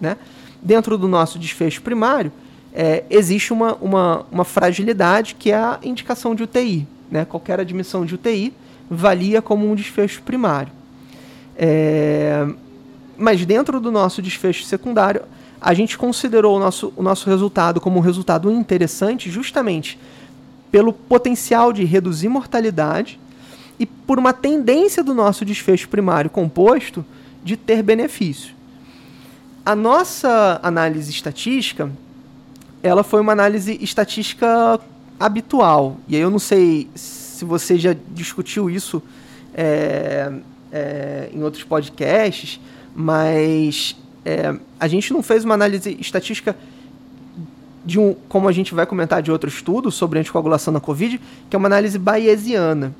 Né? 0.00 0.16
Dentro 0.60 0.98
do 0.98 1.08
nosso 1.08 1.38
desfecho 1.38 1.80
primário, 1.82 2.32
é, 2.74 3.04
existe 3.08 3.52
uma, 3.52 3.74
uma, 3.74 4.26
uma, 4.32 4.44
fragilidade 4.44 5.36
que 5.36 5.52
é 5.52 5.56
a 5.56 5.78
indicação 5.82 6.34
de 6.34 6.42
UTI. 6.42 6.86
Né? 7.08 7.24
Qualquer 7.24 7.60
admissão 7.60 8.04
de 8.04 8.16
UTI 8.16 8.52
valia 8.90 9.40
como 9.40 9.70
um 9.70 9.76
desfecho 9.76 10.20
primário. 10.22 10.72
É, 11.56 12.44
mas 13.16 13.46
dentro 13.46 13.78
do 13.78 13.92
nosso 13.92 14.20
desfecho 14.20 14.64
secundário, 14.64 15.22
a 15.60 15.72
gente 15.72 15.96
considerou 15.96 16.56
o 16.56 16.58
nosso, 16.58 16.92
o 16.96 17.02
nosso 17.02 17.30
resultado 17.30 17.80
como 17.80 17.98
um 17.98 18.02
resultado 18.02 18.50
interessante 18.50 19.30
justamente 19.30 19.98
pelo 20.70 20.92
potencial 20.92 21.72
de 21.72 21.84
reduzir 21.84 22.28
mortalidade 22.28 23.20
e 23.78 23.86
por 23.86 24.18
uma 24.18 24.32
tendência 24.32 25.04
do 25.04 25.14
nosso 25.14 25.44
desfecho 25.44 25.88
primário 25.88 26.28
composto 26.28 27.04
de 27.44 27.56
ter 27.56 27.82
benefício. 27.82 28.52
A 29.64 29.76
nossa 29.76 30.58
análise 30.62 31.10
estatística, 31.10 31.90
ela 32.84 33.02
foi 33.02 33.22
uma 33.22 33.32
análise 33.32 33.78
estatística 33.80 34.78
habitual. 35.18 35.96
E 36.06 36.16
aí 36.16 36.20
eu 36.20 36.30
não 36.30 36.38
sei 36.38 36.86
se 36.94 37.42
você 37.42 37.78
já 37.78 37.96
discutiu 38.10 38.68
isso 38.68 39.02
é, 39.54 40.30
é, 40.70 41.30
em 41.32 41.42
outros 41.42 41.64
podcasts, 41.64 42.60
mas 42.94 43.96
é, 44.22 44.54
a 44.78 44.86
gente 44.86 45.14
não 45.14 45.22
fez 45.22 45.46
uma 45.46 45.54
análise 45.54 45.96
estatística 45.98 46.54
de 47.86 47.98
um, 47.98 48.14
como 48.28 48.48
a 48.48 48.52
gente 48.52 48.74
vai 48.74 48.84
comentar 48.84 49.22
de 49.22 49.32
outro 49.32 49.48
estudo 49.48 49.90
sobre 49.90 50.18
anticoagulação 50.18 50.70
na 50.70 50.80
Covid, 50.80 51.18
que 51.48 51.56
é 51.56 51.58
uma 51.58 51.68
análise 51.68 51.98
bayesiana. 51.98 52.94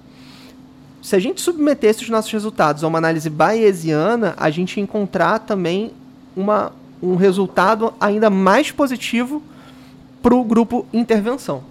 Se 1.03 1.15
a 1.15 1.19
gente 1.19 1.43
submetesse 1.43 2.05
os 2.05 2.09
nossos 2.09 2.33
resultados 2.33 2.83
a 2.83 2.89
uma 2.89 2.97
análise 2.97 3.29
bayesiana, 3.29 4.33
a 4.39 4.49
gente 4.49 4.79
ia 4.79 4.83
encontrar 4.83 5.41
também 5.41 5.93
uma, 6.35 6.73
um 7.03 7.17
resultado 7.17 7.93
ainda 8.01 8.31
mais 8.31 8.71
positivo 8.71 9.43
para 10.25 10.35
o 10.35 10.43
grupo 10.43 10.87
intervenção. 10.91 11.63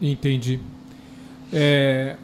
Entendi. 0.00 0.60
É, 1.52 2.14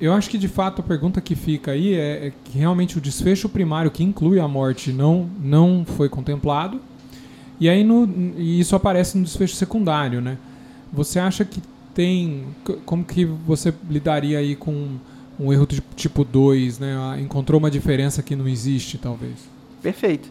eu 0.00 0.12
acho 0.12 0.28
que 0.28 0.36
de 0.36 0.48
fato 0.48 0.80
a 0.80 0.82
pergunta 0.82 1.20
que 1.20 1.36
fica 1.36 1.70
aí 1.70 1.94
é, 1.94 2.26
é, 2.26 2.32
que 2.44 2.58
realmente 2.58 2.98
o 2.98 3.00
desfecho 3.00 3.48
primário 3.48 3.88
que 3.88 4.02
inclui 4.02 4.40
a 4.40 4.48
morte 4.48 4.92
não, 4.92 5.30
não 5.40 5.84
foi 5.86 6.08
contemplado. 6.08 6.80
E 7.60 7.68
aí 7.68 7.84
no, 7.84 8.34
e 8.36 8.58
isso 8.58 8.74
aparece 8.74 9.16
no 9.16 9.22
desfecho 9.22 9.54
secundário, 9.54 10.20
né? 10.20 10.38
Você 10.92 11.20
acha 11.20 11.44
que 11.44 11.62
tem. 11.94 12.46
Como 12.84 13.04
que 13.04 13.24
você 13.24 13.72
lidaria 13.88 14.40
aí 14.40 14.56
com 14.56 14.96
um 15.38 15.52
erro 15.52 15.68
de 15.68 15.80
tipo 15.94 16.24
2, 16.24 16.80
né? 16.80 16.96
Ah, 16.98 17.20
encontrou 17.20 17.60
uma 17.60 17.70
diferença 17.70 18.24
que 18.24 18.34
não 18.34 18.48
existe, 18.48 18.98
talvez? 18.98 19.36
Perfeito. 19.80 20.28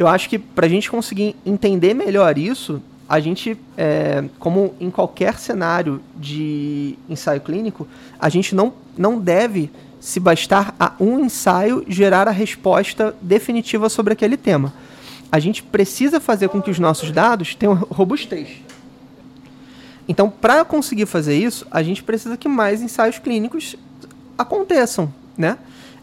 Eu 0.00 0.08
acho 0.08 0.30
que 0.30 0.38
para 0.38 0.64
a 0.64 0.68
gente 0.68 0.90
conseguir 0.90 1.36
entender 1.44 1.92
melhor 1.92 2.38
isso, 2.38 2.80
a 3.06 3.20
gente, 3.20 3.54
é, 3.76 4.24
como 4.38 4.74
em 4.80 4.90
qualquer 4.90 5.38
cenário 5.38 6.00
de 6.16 6.96
ensaio 7.06 7.42
clínico, 7.42 7.86
a 8.18 8.30
gente 8.30 8.54
não, 8.54 8.72
não 8.96 9.18
deve 9.18 9.70
se 10.00 10.18
bastar 10.18 10.74
a 10.80 10.94
um 10.98 11.20
ensaio 11.20 11.84
gerar 11.86 12.26
a 12.26 12.30
resposta 12.30 13.14
definitiva 13.20 13.90
sobre 13.90 14.14
aquele 14.14 14.38
tema. 14.38 14.72
A 15.30 15.38
gente 15.38 15.62
precisa 15.62 16.18
fazer 16.18 16.48
com 16.48 16.62
que 16.62 16.70
os 16.70 16.78
nossos 16.78 17.12
dados 17.12 17.54
tenham 17.54 17.74
robustez. 17.74 18.48
Então, 20.08 20.30
para 20.30 20.64
conseguir 20.64 21.04
fazer 21.04 21.36
isso, 21.36 21.66
a 21.70 21.82
gente 21.82 22.02
precisa 22.02 22.38
que 22.38 22.48
mais 22.48 22.80
ensaios 22.80 23.18
clínicos 23.18 23.76
aconteçam, 24.38 25.12
né? 25.36 25.58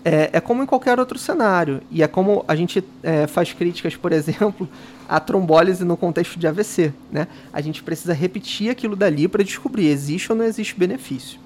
É, 0.07 0.29
é, 0.31 0.39
como 0.39 0.63
em 0.63 0.65
qualquer 0.65 0.97
outro 0.99 1.19
cenário. 1.19 1.81
E 1.91 2.01
é 2.01 2.07
como 2.07 2.45
a 2.47 2.55
gente 2.55 2.81
é, 3.03 3.27
faz 3.27 3.51
críticas, 3.51 3.93
por 3.97 4.11
exemplo, 4.13 4.67
à 5.07 5.19
trombólise 5.19 5.83
no 5.83 5.97
contexto 5.97 6.39
de 6.39 6.47
AVC. 6.47 6.93
Né? 7.11 7.27
A 7.51 7.59
gente 7.59 7.83
precisa 7.83 8.13
repetir 8.13 8.69
aquilo 8.69 8.95
dali 8.95 9.27
para 9.27 9.43
descobrir 9.43 9.87
existe 9.87 10.31
ou 10.31 10.37
não 10.37 10.45
existe 10.45 10.75
benefício. 10.75 11.37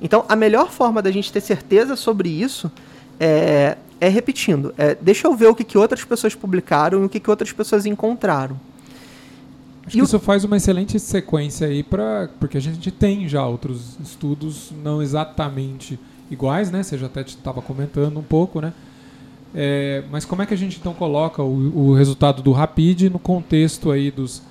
Então, 0.00 0.24
a 0.28 0.34
melhor 0.34 0.72
forma 0.72 1.00
da 1.00 1.12
gente 1.12 1.32
ter 1.32 1.40
certeza 1.40 1.94
sobre 1.94 2.28
isso 2.28 2.72
é, 3.20 3.76
é 4.00 4.08
repetindo. 4.08 4.74
É, 4.76 4.96
deixa 5.00 5.28
eu 5.28 5.36
ver 5.36 5.46
o 5.46 5.54
que, 5.54 5.62
que 5.62 5.78
outras 5.78 6.02
pessoas 6.02 6.34
publicaram 6.34 7.02
e 7.02 7.04
o 7.04 7.08
que, 7.08 7.20
que 7.20 7.30
outras 7.30 7.52
pessoas 7.52 7.86
encontraram. 7.86 8.58
Acho 9.86 9.96
que 9.96 10.02
isso 10.02 10.18
faz 10.18 10.42
uma 10.42 10.56
excelente 10.56 10.98
sequência 10.98 11.68
aí, 11.68 11.84
pra, 11.84 12.28
porque 12.40 12.56
a 12.56 12.60
gente 12.60 12.90
tem 12.90 13.28
já 13.28 13.46
outros 13.46 13.96
estudos 14.00 14.72
não 14.82 15.00
exatamente 15.00 15.98
iguais, 16.32 16.70
né? 16.70 16.82
Você 16.82 16.98
já 16.98 17.06
até 17.06 17.20
estava 17.20 17.62
comentando 17.62 18.18
um 18.18 18.22
pouco, 18.22 18.60
né? 18.60 18.72
É, 19.54 20.02
mas 20.10 20.24
como 20.24 20.40
é 20.42 20.46
que 20.46 20.54
a 20.54 20.56
gente 20.56 20.78
então 20.78 20.94
coloca 20.94 21.42
o, 21.42 21.90
o 21.90 21.94
resultado 21.94 22.42
do 22.42 22.52
Rapid 22.52 23.02
no 23.02 23.18
contexto 23.18 23.90
aí 23.90 24.10
dos, 24.10 24.42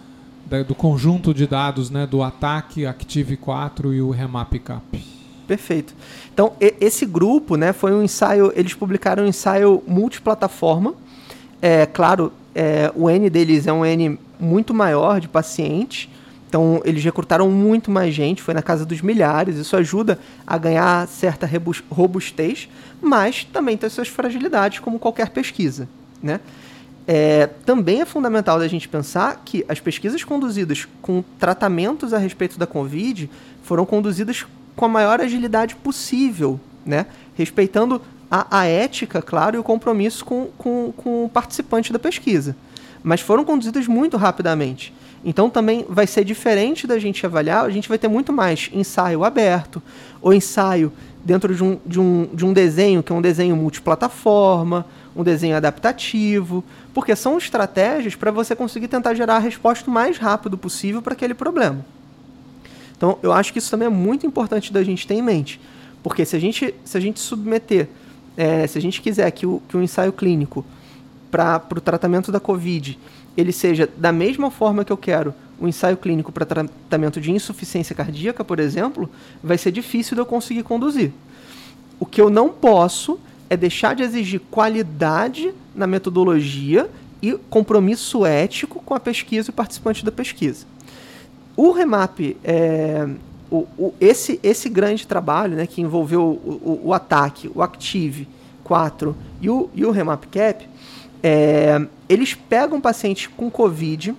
da, 0.45 0.61
do 0.61 0.75
conjunto 0.75 1.33
de 1.33 1.47
dados 1.47 1.89
né, 1.89 2.05
do 2.05 2.21
ataque 2.21 2.85
Active 2.85 3.35
4 3.35 3.93
e 3.93 4.01
o 4.01 4.11
Remap 4.11 4.53
Cap? 4.59 5.03
Perfeito. 5.47 5.93
Então, 6.33 6.53
esse 6.59 7.05
grupo, 7.05 7.55
né, 7.57 7.73
foi 7.73 7.93
um 7.93 8.03
ensaio, 8.03 8.53
eles 8.55 8.73
publicaram 8.73 9.23
um 9.23 9.27
ensaio 9.27 9.83
multiplataforma. 9.87 10.93
É, 11.61 11.85
claro, 11.85 12.31
é, 12.55 12.91
o 12.95 13.09
N 13.09 13.29
deles 13.29 13.67
é 13.67 13.73
um 13.73 13.85
N 13.85 14.17
muito 14.39 14.73
maior 14.73 15.19
de 15.19 15.27
pacientes. 15.27 16.07
Então, 16.51 16.81
eles 16.83 17.01
recrutaram 17.01 17.49
muito 17.49 17.89
mais 17.89 18.13
gente, 18.13 18.41
foi 18.41 18.53
na 18.53 18.61
casa 18.61 18.85
dos 18.85 19.01
milhares. 19.01 19.55
Isso 19.55 19.73
ajuda 19.77 20.19
a 20.45 20.57
ganhar 20.57 21.07
certa 21.07 21.49
robustez, 21.89 22.67
mas 23.01 23.45
também 23.45 23.77
tem 23.77 23.89
suas 23.89 24.09
fragilidades, 24.09 24.79
como 24.79 24.99
qualquer 24.99 25.29
pesquisa. 25.29 25.87
Né? 26.21 26.41
É, 27.07 27.47
também 27.65 28.01
é 28.01 28.05
fundamental 28.05 28.59
da 28.59 28.67
gente 28.67 28.89
pensar 28.89 29.41
que 29.45 29.63
as 29.69 29.79
pesquisas 29.79 30.25
conduzidas 30.25 30.89
com 31.01 31.23
tratamentos 31.39 32.13
a 32.13 32.17
respeito 32.17 32.59
da 32.59 32.67
Covid 32.67 33.29
foram 33.63 33.85
conduzidas 33.85 34.45
com 34.75 34.83
a 34.83 34.89
maior 34.89 35.21
agilidade 35.21 35.73
possível, 35.77 36.59
né? 36.85 37.05
respeitando 37.33 38.01
a, 38.29 38.59
a 38.59 38.65
ética, 38.65 39.21
claro, 39.21 39.55
e 39.55 39.59
o 39.59 39.63
compromisso 39.63 40.25
com, 40.25 40.49
com, 40.57 40.91
com 40.97 41.23
o 41.23 41.29
participante 41.29 41.93
da 41.93 41.99
pesquisa. 41.99 42.57
Mas 43.01 43.21
foram 43.21 43.45
conduzidas 43.45 43.87
muito 43.87 44.17
rapidamente. 44.17 44.93
Então 45.23 45.49
também 45.49 45.85
vai 45.87 46.07
ser 46.07 46.25
diferente 46.25 46.87
da 46.87 46.97
gente 46.97 47.25
avaliar, 47.25 47.65
a 47.65 47.69
gente 47.69 47.87
vai 47.87 47.97
ter 47.97 48.07
muito 48.07 48.33
mais 48.33 48.69
ensaio 48.73 49.23
aberto, 49.23 49.81
ou 50.21 50.33
ensaio 50.33 50.91
dentro 51.23 51.53
de 51.53 51.63
um, 51.63 51.79
de 51.85 51.99
um, 51.99 52.29
de 52.33 52.45
um 52.45 52.53
desenho, 52.53 53.03
que 53.03 53.11
é 53.11 53.15
um 53.15 53.21
desenho 53.21 53.55
multiplataforma, 53.55 54.85
um 55.15 55.23
desenho 55.23 55.55
adaptativo, 55.55 56.63
porque 56.93 57.15
são 57.15 57.37
estratégias 57.37 58.15
para 58.15 58.31
você 58.31 58.55
conseguir 58.55 58.87
tentar 58.87 59.13
gerar 59.13 59.35
a 59.35 59.39
resposta 59.39 59.89
o 59.89 59.93
mais 59.93 60.17
rápido 60.17 60.57
possível 60.57 61.01
para 61.01 61.13
aquele 61.13 61.33
problema. 61.33 61.85
Então, 62.97 63.17
eu 63.21 63.31
acho 63.31 63.51
que 63.51 63.59
isso 63.59 63.69
também 63.69 63.87
é 63.87 63.89
muito 63.89 64.25
importante 64.25 64.71
da 64.71 64.83
gente 64.83 65.07
ter 65.07 65.15
em 65.15 65.21
mente. 65.21 65.59
Porque 66.03 66.25
se 66.25 66.35
a 66.35 66.39
gente, 66.39 66.73
se 66.83 66.97
a 66.97 66.99
gente 66.99 67.19
submeter, 67.19 67.89
é, 68.37 68.65
se 68.67 68.77
a 68.77 68.81
gente 68.81 69.01
quiser 69.01 69.29
que 69.31 69.45
o, 69.45 69.61
que 69.67 69.77
o 69.77 69.81
ensaio 69.81 70.13
clínico 70.13 70.65
para 71.29 71.63
o 71.75 71.81
tratamento 71.81 72.31
da 72.31 72.39
Covid 72.39 72.99
ele 73.35 73.51
seja 73.51 73.89
da 73.97 74.11
mesma 74.11 74.51
forma 74.51 74.83
que 74.83 74.91
eu 74.91 74.97
quero 74.97 75.33
o 75.59 75.67
ensaio 75.67 75.95
clínico 75.95 76.31
para 76.31 76.45
tratamento 76.45 77.21
de 77.21 77.31
insuficiência 77.31 77.95
cardíaca, 77.95 78.43
por 78.43 78.59
exemplo, 78.59 79.07
vai 79.43 79.57
ser 79.57 79.71
difícil 79.71 80.15
de 80.15 80.21
eu 80.21 80.25
conseguir 80.25 80.63
conduzir. 80.63 81.11
O 81.99 82.05
que 82.05 82.19
eu 82.19 82.31
não 82.31 82.49
posso 82.49 83.19
é 83.47 83.55
deixar 83.55 83.93
de 83.93 84.01
exigir 84.01 84.41
qualidade 84.49 85.53
na 85.75 85.85
metodologia 85.85 86.89
e 87.21 87.33
compromisso 87.49 88.25
ético 88.25 88.81
com 88.83 88.95
a 88.95 88.99
pesquisa 88.99 89.49
e 89.49 89.51
o 89.51 89.53
participante 89.53 90.03
da 90.03 90.11
pesquisa. 90.11 90.65
O 91.55 91.71
remap, 91.71 92.19
é, 92.43 93.07
o, 93.51 93.67
o, 93.77 93.93
esse, 94.01 94.39
esse 94.41 94.67
grande 94.67 95.05
trabalho 95.05 95.55
né, 95.55 95.67
que 95.67 95.81
envolveu 95.81 96.23
o, 96.23 96.81
o, 96.85 96.93
ataque, 96.93 97.51
o 97.53 97.61
Active 97.61 98.27
4 98.63 99.15
e 99.41 99.49
o, 99.49 99.69
e 99.75 99.85
o 99.85 99.91
remap 99.91 100.25
cap, 100.25 100.67
é, 101.23 101.79
eles 102.09 102.33
pegam 102.33 102.81
pacientes 102.81 103.27
com 103.27 103.49
Covid 103.49 104.15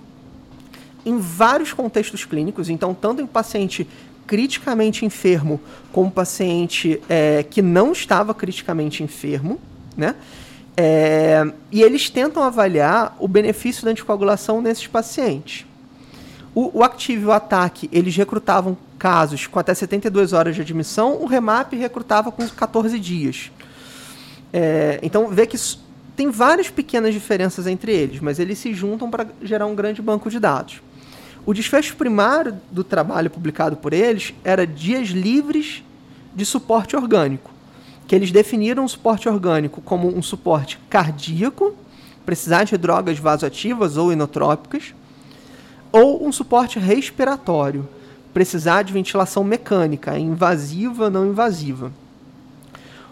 em 1.05 1.17
vários 1.17 1.73
contextos 1.73 2.23
clínicos, 2.25 2.69
então 2.69 2.93
tanto 2.93 3.21
em 3.21 3.27
paciente 3.27 3.87
criticamente 4.25 5.05
enfermo 5.05 5.59
como 5.91 6.09
paciente 6.09 7.01
é, 7.09 7.43
que 7.43 7.61
não 7.61 7.91
estava 7.91 8.33
criticamente 8.33 9.03
enfermo, 9.03 9.59
né? 9.97 10.15
É, 10.75 11.45
e 11.71 11.83
eles 11.83 12.09
tentam 12.09 12.41
avaliar 12.41 13.15
o 13.19 13.27
benefício 13.27 13.85
da 13.85 13.91
anticoagulação 13.91 14.61
nesses 14.61 14.87
pacientes. 14.87 15.65
O, 16.55 16.79
o 16.79 16.83
Active 16.83 17.21
e 17.21 17.25
o 17.25 17.31
Ataque, 17.31 17.89
eles 17.91 18.15
recrutavam 18.15 18.77
casos 18.97 19.45
com 19.45 19.59
até 19.59 19.73
72 19.73 20.33
horas 20.33 20.55
de 20.55 20.61
admissão, 20.61 21.21
o 21.21 21.25
Remap 21.25 21.73
recrutava 21.73 22.31
com 22.31 22.47
14 22.47 22.97
dias. 22.99 23.51
É, 24.51 24.99
então, 25.03 25.27
vê 25.27 25.45
que 25.45 25.57
tem 26.15 26.29
várias 26.29 26.69
pequenas 26.69 27.13
diferenças 27.13 27.65
entre 27.65 27.91
eles, 27.91 28.19
mas 28.19 28.39
eles 28.39 28.59
se 28.59 28.73
juntam 28.73 29.09
para 29.09 29.27
gerar 29.41 29.65
um 29.65 29.75
grande 29.75 30.01
banco 30.01 30.29
de 30.29 30.39
dados. 30.39 30.81
O 31.45 31.53
desfecho 31.53 31.95
primário 31.95 32.57
do 32.71 32.83
trabalho 32.83 33.29
publicado 33.29 33.75
por 33.75 33.93
eles 33.93 34.33
era 34.43 34.65
dias 34.65 35.09
livres 35.09 35.83
de 36.35 36.45
suporte 36.45 36.95
orgânico, 36.95 37.51
que 38.07 38.15
eles 38.15 38.31
definiram 38.31 38.85
o 38.85 38.89
suporte 38.89 39.27
orgânico 39.27 39.81
como 39.81 40.07
um 40.07 40.21
suporte 40.21 40.79
cardíaco, 40.89 41.75
precisar 42.25 42.63
de 42.63 42.77
drogas 42.77 43.19
vasoativas 43.19 43.97
ou 43.97 44.13
inotrópicas, 44.13 44.93
ou 45.91 46.25
um 46.25 46.31
suporte 46.31 46.79
respiratório, 46.79 47.87
precisar 48.33 48.83
de 48.83 48.93
ventilação 48.93 49.43
mecânica, 49.43 50.17
invasiva, 50.17 51.09
não 51.09 51.27
invasiva. 51.27 51.91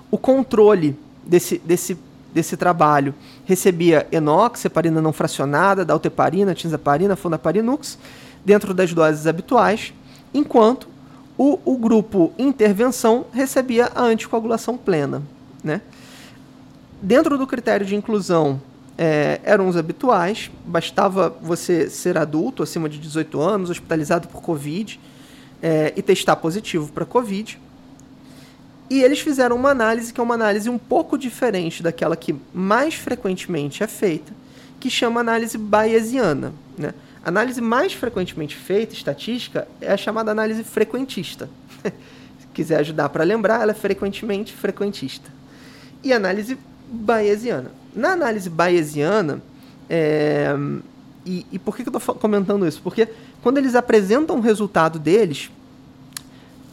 O 0.09 0.17
controle 0.17 0.97
desse, 1.23 1.59
desse, 1.59 1.97
desse 2.33 2.55
trabalho 2.55 3.13
recebia 3.45 4.07
enox, 4.11 4.65
heparina 4.65 5.01
não 5.01 5.13
fracionada, 5.13 5.83
dalteparina, 5.83 6.53
tinzaparina, 6.53 7.15
fundaparinux, 7.15 7.97
dentro 8.43 8.73
das 8.73 8.93
doses 8.93 9.27
habituais, 9.27 9.93
enquanto 10.33 10.87
o, 11.37 11.59
o 11.65 11.77
grupo 11.77 12.33
intervenção 12.37 13.25
recebia 13.31 13.91
a 13.95 14.03
anticoagulação 14.03 14.77
plena. 14.77 15.21
Né? 15.63 15.81
Dentro 17.01 17.37
do 17.37 17.47
critério 17.47 17.85
de 17.85 17.95
inclusão 17.95 18.61
é, 18.97 19.39
eram 19.43 19.67
os 19.67 19.75
habituais, 19.75 20.51
bastava 20.65 21.35
você 21.41 21.89
ser 21.89 22.17
adulto, 22.17 22.61
acima 22.61 22.87
de 22.87 22.99
18 22.99 23.41
anos, 23.41 23.69
hospitalizado 23.69 24.27
por 24.27 24.41
Covid 24.41 24.99
é, 25.61 25.93
e 25.95 26.01
testar 26.01 26.35
positivo 26.35 26.91
para 26.91 27.05
Covid. 27.05 27.59
E 28.91 29.01
eles 29.01 29.21
fizeram 29.21 29.55
uma 29.55 29.69
análise 29.69 30.11
que 30.11 30.19
é 30.19 30.23
uma 30.23 30.33
análise 30.33 30.69
um 30.69 30.77
pouco 30.77 31.17
diferente 31.17 31.81
daquela 31.81 32.13
que 32.13 32.35
mais 32.53 32.93
frequentemente 32.93 33.81
é 33.81 33.87
feita, 33.87 34.33
que 34.81 34.89
chama 34.89 35.21
análise 35.21 35.57
bayesiana. 35.57 36.51
Né? 36.77 36.93
A 37.23 37.29
análise 37.29 37.61
mais 37.61 37.93
frequentemente 37.93 38.53
feita, 38.53 38.93
estatística, 38.93 39.65
é 39.79 39.93
a 39.93 39.95
chamada 39.95 40.29
análise 40.29 40.61
frequentista. 40.65 41.49
Se 41.81 42.47
quiser 42.53 42.79
ajudar 42.79 43.07
para 43.07 43.23
lembrar, 43.23 43.61
ela 43.61 43.71
é 43.71 43.73
frequentemente 43.73 44.51
frequentista. 44.53 45.31
E 46.03 46.11
análise 46.11 46.57
bayesiana. 46.85 47.71
Na 47.95 48.11
análise 48.11 48.49
bayesiana, 48.49 49.41
é, 49.89 50.53
e, 51.25 51.45
e, 51.49 51.57
por 51.57 51.77
que, 51.77 51.83
que 51.83 51.89
eu 51.89 51.97
estou 51.97 52.15
comentando 52.15 52.67
isso? 52.67 52.81
Porque 52.81 53.07
quando 53.41 53.57
eles 53.57 53.73
apresentam 53.73 54.35
o 54.35 54.41
resultado 54.41 54.99
deles, 54.99 55.49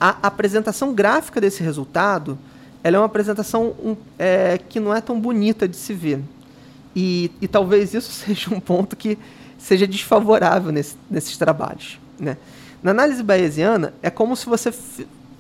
a 0.01 0.17
apresentação 0.23 0.95
gráfica 0.95 1.41
desse 1.41 1.63
resultado 1.63 2.39
ela 2.83 2.97
é 2.97 3.01
uma 3.01 3.07
apresentação 3.07 3.75
um, 3.83 3.97
é, 4.19 4.59
que 4.69 4.79
não 4.79 4.95
é 4.95 5.01
tão 5.01 5.21
bonita 5.21 5.67
de 5.67 5.77
se 5.77 5.93
ver. 5.93 6.21
E, 6.95 7.31
e, 7.41 7.49
talvez 7.49 7.93
isso 7.95 8.11
seja 8.13 8.55
um 8.55 8.61
ponto 8.61 8.97
que 8.97 9.19
seja 9.59 9.87
desfavorável 9.87 10.73
nesse, 10.73 10.97
nesses 11.11 11.37
trabalhos. 11.37 11.99
Né? 12.19 12.37
Na 12.83 12.93
análise 12.93 13.23
bayesiana, 13.23 13.93
é 14.03 14.11
como 14.11 14.37
se 14.37 14.47
você 14.47 14.73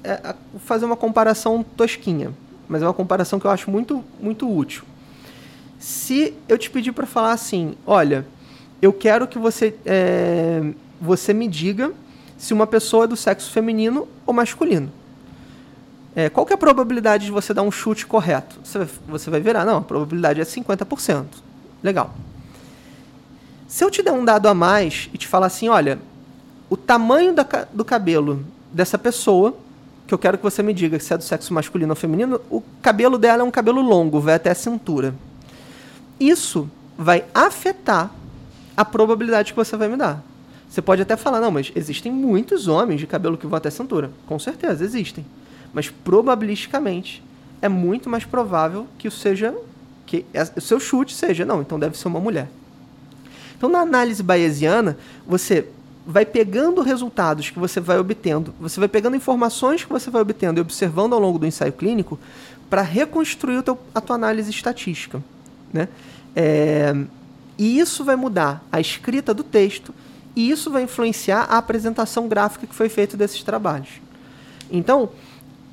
é, 0.05 0.35
fazer 0.65 0.85
uma 0.85 0.97
comparação 0.97 1.65
tosquinha, 1.77 2.33
mas 2.69 2.83
é 2.83 2.87
uma 2.87 2.95
comparação 2.95 3.39
que 3.39 3.47
eu 3.47 3.51
acho 3.51 3.71
muito, 3.71 4.05
muito 4.21 4.53
útil. 4.53 4.85
Se 5.79 6.35
eu 6.49 6.59
te 6.59 6.69
pedir 6.69 6.93
para 6.93 7.07
falar 7.07 7.33
assim, 7.33 7.77
olha, 7.87 8.27
eu 8.83 8.93
quero 8.93 9.27
que 9.29 9.39
você, 9.39 9.75
é, 9.87 10.73
você 11.01 11.33
me 11.33 11.47
diga 11.47 11.93
se 12.39 12.55
uma 12.55 12.67
pessoa 12.67 13.05
é 13.05 13.07
do 13.09 13.17
sexo 13.17 13.51
feminino 13.51 14.09
ou 14.25 14.33
masculino. 14.33 14.91
É, 16.17 16.31
qual 16.31 16.47
que 16.47 16.53
é 16.53 16.55
a 16.55 16.59
probabilidade 16.59 17.27
de 17.27 17.31
você 17.31 17.53
dar 17.53 17.63
um 17.63 17.71
chute 17.71 18.07
correto? 18.07 18.59
Você, 18.65 18.89
você 19.07 19.29
vai 19.29 19.41
virar, 19.41 19.65
não, 19.65 19.79
a 19.79 19.83
probabilidade 19.83 20.41
é 20.41 20.45
50%. 20.45 21.27
Legal. 21.83 22.15
Se 23.67 23.85
eu 23.85 23.91
te 23.91 24.03
der 24.03 24.13
um 24.13 24.25
dado 24.25 24.49
a 24.49 24.55
mais 24.55 25.11
e 25.13 25.19
te 25.19 25.27
falar 25.27 25.47
assim, 25.47 25.69
olha, 25.69 25.99
o 26.71 26.77
tamanho 26.77 27.35
da, 27.35 27.47
do 27.73 27.85
cabelo 27.85 28.45
dessa 28.73 28.97
pessoa 28.97 29.55
que 30.07 30.15
eu 30.15 30.19
quero 30.19 30.39
que 30.39 30.43
você 30.43 30.63
me 30.63 30.73
diga 30.73 30.99
se 30.99 31.13
é 31.13 31.19
do 31.19 31.23
sexo 31.23 31.53
masculino 31.53 31.93
ou 31.93 31.97
feminino, 31.97 32.41
o 32.51 32.63
cabelo 32.81 33.19
dela 33.19 33.43
é 33.43 33.45
um 33.45 33.51
cabelo 33.51 33.83
longo, 33.83 34.19
vai 34.19 34.35
até 34.35 34.51
a 34.51 34.55
cintura. 34.55 35.15
Isso 36.19 36.69
vai 36.97 37.27
afetar 37.35 38.11
a 38.75 38.85
probabilidade 38.87 39.53
que 39.53 39.57
você 39.57 39.77
vai 39.77 39.87
me 39.87 39.97
dar. 39.97 40.23
Você 40.69 40.83
pode 40.83 41.01
até 41.01 41.17
falar, 41.17 41.41
não, 41.41 41.51
mas 41.51 41.73
existem 41.75 42.13
muitos 42.13 42.69
homens 42.69 43.01
de 43.01 43.07
cabelo 43.07 43.39
que 43.39 43.47
vão 43.47 43.57
até 43.57 43.71
cintura. 43.71 44.11
Com 44.27 44.39
certeza, 44.39 44.85
existem. 44.85 45.25
Mas 45.73 45.89
probabilisticamente 45.89 47.23
é 47.63 47.69
muito 47.69 48.11
mais 48.11 48.25
provável 48.25 48.87
que 48.99 49.09
o 49.09 49.11
seja 49.11 49.55
que 50.07 50.25
o 50.57 50.61
seu 50.61 50.81
chute 50.81 51.15
seja, 51.15 51.45
não, 51.45 51.61
então 51.61 51.79
deve 51.79 51.99
ser 51.99 52.09
uma 52.09 52.19
mulher. 52.19 52.49
Então, 53.57 53.69
na 53.69 53.81
análise 53.81 54.23
bayesiana, 54.23 54.97
você 55.27 55.69
vai 56.07 56.25
pegando 56.25 56.81
resultados 56.81 57.51
que 57.51 57.59
você 57.59 57.79
vai 57.79 57.99
obtendo, 57.99 58.55
você 58.59 58.81
vai 58.81 58.89
pegando 58.89 59.17
informações 59.17 59.85
que 59.85 59.93
você 59.93 60.09
vai 60.09 60.23
obtendo 60.23 60.59
e 60.59 60.63
observando 60.63 61.13
ao 61.13 61.21
longo 61.21 61.39
do 61.39 61.47
ensaio 61.47 61.73
clínico 61.73 62.19
para 62.71 62.81
reconstruir 62.81 63.63
teu, 63.63 63.79
a 63.95 64.01
tua 64.01 64.17
análise 64.17 64.51
estatística. 64.51 65.23
Né? 65.71 65.89
É, 66.35 66.95
e 67.59 67.79
isso 67.79 68.03
vai 68.05 68.17
mudar 68.17 68.65
a 68.73 68.81
escrita 68.81 69.35
do 69.35 69.43
texto 69.43 69.93
e 70.39 70.51
isso 70.51 70.71
vai 70.71 70.83
influenciar 70.83 71.43
a 71.51 71.59
apresentação 71.59 72.29
gráfica 72.29 72.67
que 72.67 72.75
foi 72.75 72.89
feita 72.89 73.17
desses 73.17 73.43
trabalhos. 73.43 73.89
Então, 74.71 75.11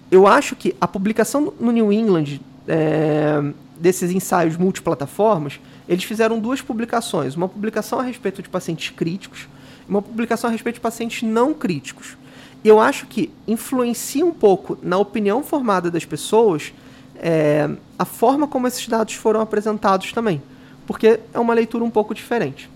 eu 0.10 0.25
acho 0.25 0.56
que 0.56 0.75
a 0.80 0.88
publicação 0.88 1.54
no 1.60 1.71
New 1.71 1.91
England 1.93 2.39
é, 2.67 3.41
desses 3.78 4.12
ensaios 4.12 4.58
multiplataformas, 4.58 5.60
eles 5.88 6.04
fizeram 6.04 6.39
duas 6.39 6.62
publicações. 6.62 7.36
Uma 7.36 7.47
publicação 7.47 7.99
a 7.99 8.04
respeito 8.04 8.41
de 8.41 8.49
pacientes 8.49 8.89
críticos 8.89 9.47
uma 9.88 10.01
publicação 10.01 10.49
a 10.49 10.51
respeito 10.51 10.75
de 10.75 10.82
pacientes 10.82 11.21
não 11.23 11.54
críticos. 11.54 12.17
Eu 12.63 12.80
acho 12.80 13.06
que 13.06 13.32
influencia 13.47 14.25
um 14.25 14.34
pouco 14.34 14.78
na 14.82 14.97
opinião 14.97 15.43
formada 15.43 15.91
das 15.91 16.04
pessoas 16.04 16.73
é, 17.17 17.69
a 17.97 18.06
forma 18.06 18.47
como 18.47 18.67
esses 18.67 18.88
dados 18.88 19.13
foram 19.13 19.39
apresentados 19.39 20.12
também, 20.12 20.41
porque 20.88 21.19
é 21.34 21.39
uma 21.39 21.54
leitura 21.54 21.84
um 21.84 21.89
pouco 21.89 22.13
diferente. 22.13 22.69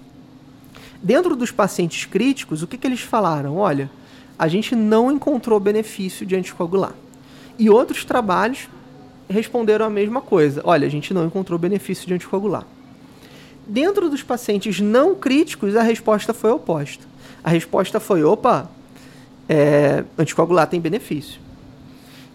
Dentro 1.02 1.36
dos 1.36 1.52
pacientes 1.52 2.06
críticos, 2.06 2.62
o 2.62 2.68
que, 2.68 2.78
que 2.78 2.86
eles 2.86 3.02
falaram? 3.02 3.58
Olha, 3.58 3.90
a 4.38 4.48
gente 4.48 4.76
não 4.76 5.12
encontrou 5.12 5.60
benefício 5.60 6.26
de 6.26 6.36
anticoagular. 6.36 6.94
E 7.58 7.70
outros 7.70 8.04
trabalhos 8.06 8.68
responderam 9.30 9.86
a 9.86 9.90
mesma 9.90 10.22
coisa. 10.22 10.62
Olha, 10.64 10.88
a 10.88 10.90
gente 10.90 11.14
não 11.14 11.26
encontrou 11.26 11.58
benefício 11.60 12.08
de 12.08 12.14
anticoagular. 12.14 12.66
Dentro 13.66 14.10
dos 14.10 14.24
pacientes 14.24 14.80
não 14.80 15.14
críticos, 15.14 15.76
a 15.76 15.84
resposta 15.84 16.34
foi 16.34 16.52
oposta. 16.52 17.06
A 17.44 17.50
resposta 17.50 18.00
foi: 18.00 18.24
opa, 18.24 18.70
é, 19.48 20.04
anticoagular 20.18 20.68
tem 20.68 20.82
benefício. 20.82 21.40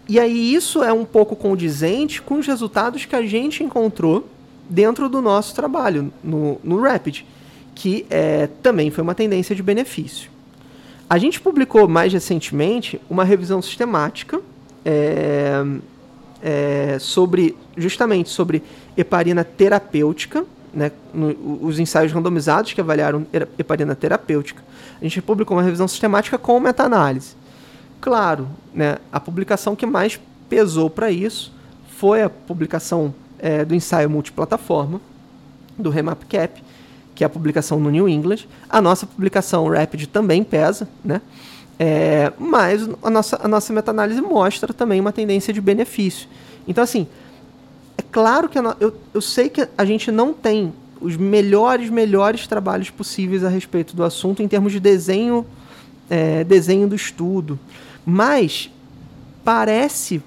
E 0.07 0.19
aí 0.19 0.53
isso 0.53 0.83
é 0.83 0.93
um 0.93 1.03
pouco 1.03 1.35
condizente 1.35 2.21
com 2.21 2.35
os 2.35 2.45
resultados 2.45 3.05
que 3.05 3.15
a 3.15 3.25
gente 3.25 3.63
encontrou 3.63 4.27
dentro 4.69 5.09
do 5.09 5.21
nosso 5.21 5.55
trabalho 5.55 6.13
no, 6.23 6.59
no 6.63 6.79
Rapid, 6.81 7.23
que 7.75 8.05
é, 8.09 8.47
também 8.63 8.89
foi 8.89 9.03
uma 9.03 9.13
tendência 9.13 9.55
de 9.55 9.61
benefício. 9.61 10.31
A 11.07 11.17
gente 11.19 11.39
publicou 11.39 11.87
mais 11.87 12.11
recentemente 12.13 12.99
uma 13.09 13.23
revisão 13.23 13.61
sistemática 13.61 14.41
é, 14.83 15.63
é, 16.41 16.97
sobre 16.99 17.55
justamente 17.77 18.29
sobre 18.29 18.63
heparina 18.97 19.43
terapêutica 19.43 20.45
né, 20.73 20.91
no, 21.13 21.59
os 21.61 21.79
ensaios 21.79 22.11
randomizados 22.11 22.73
que 22.73 22.81
avaliaram 22.81 23.25
heparina 23.57 23.95
terapêutica. 23.95 24.63
A 24.99 25.03
gente 25.03 25.21
publicou 25.21 25.55
uma 25.57 25.63
revisão 25.63 25.87
sistemática 25.87 26.37
com 26.37 26.59
meta-análise. 26.59 27.35
Claro, 28.01 28.47
né, 28.73 28.97
a 29.11 29.19
publicação 29.19 29.75
que 29.75 29.85
mais 29.85 30.19
pesou 30.49 30.89
para 30.89 31.11
isso 31.11 31.53
foi 31.97 32.21
a 32.21 32.29
publicação 32.29 33.13
é, 33.39 33.63
do 33.63 33.73
ensaio 33.73 34.09
multiplataforma, 34.09 34.99
do 35.77 35.89
RemapCap, 35.89 36.63
que 37.15 37.23
é 37.23 37.27
a 37.27 37.29
publicação 37.29 37.79
no 37.79 37.89
New 37.89 38.07
England. 38.07 38.45
A 38.69 38.81
nossa 38.81 39.07
publicação 39.07 39.67
Rapid 39.69 40.07
também 40.07 40.43
pesa, 40.43 40.87
né? 41.03 41.21
É, 41.79 42.31
mas 42.37 42.87
a 43.01 43.09
nossa, 43.09 43.39
a 43.41 43.47
nossa 43.47 43.73
meta-análise 43.73 44.21
mostra 44.21 44.73
também 44.73 44.99
uma 44.99 45.11
tendência 45.11 45.53
de 45.53 45.59
benefício. 45.59 46.27
Então, 46.67 46.83
assim, 46.83 47.07
é 47.97 48.01
claro 48.11 48.49
que 48.49 48.57
eu, 48.57 48.93
eu 49.13 49.21
sei 49.21 49.49
que 49.49 49.67
a 49.77 49.85
gente 49.85 50.11
não 50.11 50.33
tem 50.33 50.73
os 51.01 51.17
melhores, 51.17 51.89
melhores 51.89 52.47
trabalhos 52.47 52.89
possíveis 52.89 53.43
a 53.43 53.49
respeito 53.49 53.95
do 53.95 54.03
assunto 54.03 54.41
em 54.41 54.47
termos 54.47 54.71
de 54.71 54.79
desenho, 54.79 55.45
é, 56.09 56.43
desenho 56.43 56.87
do 56.87 56.95
estudo. 56.95 57.59
Mas 58.05 58.69
parece, 59.43 60.21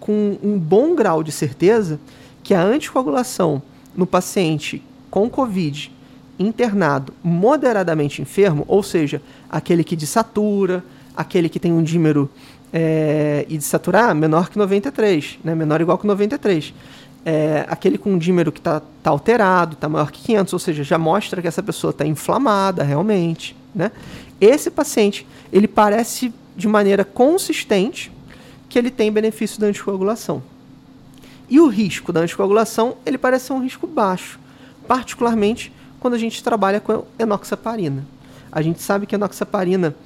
com 0.00 0.38
um 0.42 0.58
bom 0.58 0.94
grau 0.94 1.22
de 1.22 1.32
certeza, 1.32 2.00
que 2.42 2.54
a 2.54 2.62
anticoagulação 2.62 3.62
no 3.94 4.06
paciente 4.06 4.82
com 5.10 5.28
Covid 5.30 5.92
internado 6.38 7.12
moderadamente 7.22 8.20
enfermo, 8.20 8.64
ou 8.66 8.82
seja, 8.82 9.22
aquele 9.48 9.84
que 9.84 9.94
desatura, 9.94 10.84
aquele 11.16 11.48
que 11.48 11.60
tem 11.60 11.72
um 11.72 11.82
dímero 11.82 12.30
é, 12.72 13.46
e 13.48 13.56
desaturar 13.56 14.14
menor 14.14 14.50
que 14.50 14.58
93, 14.58 15.38
né, 15.44 15.54
menor 15.54 15.80
ou 15.80 15.82
igual 15.82 15.98
que 15.98 16.06
93 16.06 16.74
é, 17.24 17.64
aquele 17.68 17.96
com 17.96 18.12
um 18.12 18.18
dímero 18.18 18.52
que 18.52 18.60
está 18.60 18.82
tá 19.02 19.10
alterado, 19.10 19.74
está 19.74 19.88
maior 19.88 20.10
que 20.10 20.20
500, 20.22 20.52
ou 20.52 20.58
seja, 20.58 20.84
já 20.84 20.98
mostra 20.98 21.40
que 21.40 21.48
essa 21.48 21.62
pessoa 21.62 21.90
está 21.90 22.06
inflamada 22.06 22.82
realmente. 22.82 23.56
Né? 23.74 23.90
Esse 24.40 24.70
paciente, 24.70 25.26
ele 25.52 25.66
parece 25.66 26.32
de 26.56 26.68
maneira 26.68 27.04
consistente 27.04 28.12
que 28.68 28.78
ele 28.78 28.90
tem 28.90 29.10
benefício 29.10 29.58
da 29.58 29.68
anticoagulação. 29.68 30.42
E 31.48 31.58
o 31.60 31.66
risco 31.66 32.12
da 32.12 32.20
anticoagulação, 32.20 32.96
ele 33.06 33.16
parece 33.16 33.46
ser 33.46 33.52
um 33.54 33.62
risco 33.62 33.86
baixo, 33.86 34.38
particularmente 34.86 35.72
quando 36.04 36.12
a 36.12 36.18
gente 36.18 36.44
trabalha 36.44 36.80
com 36.80 37.02
enoxaparina. 37.18 38.04
A 38.52 38.60
gente 38.60 38.82
sabe 38.82 39.06
que 39.06 39.14
a 39.14 39.16
enoxaparina 39.16 39.96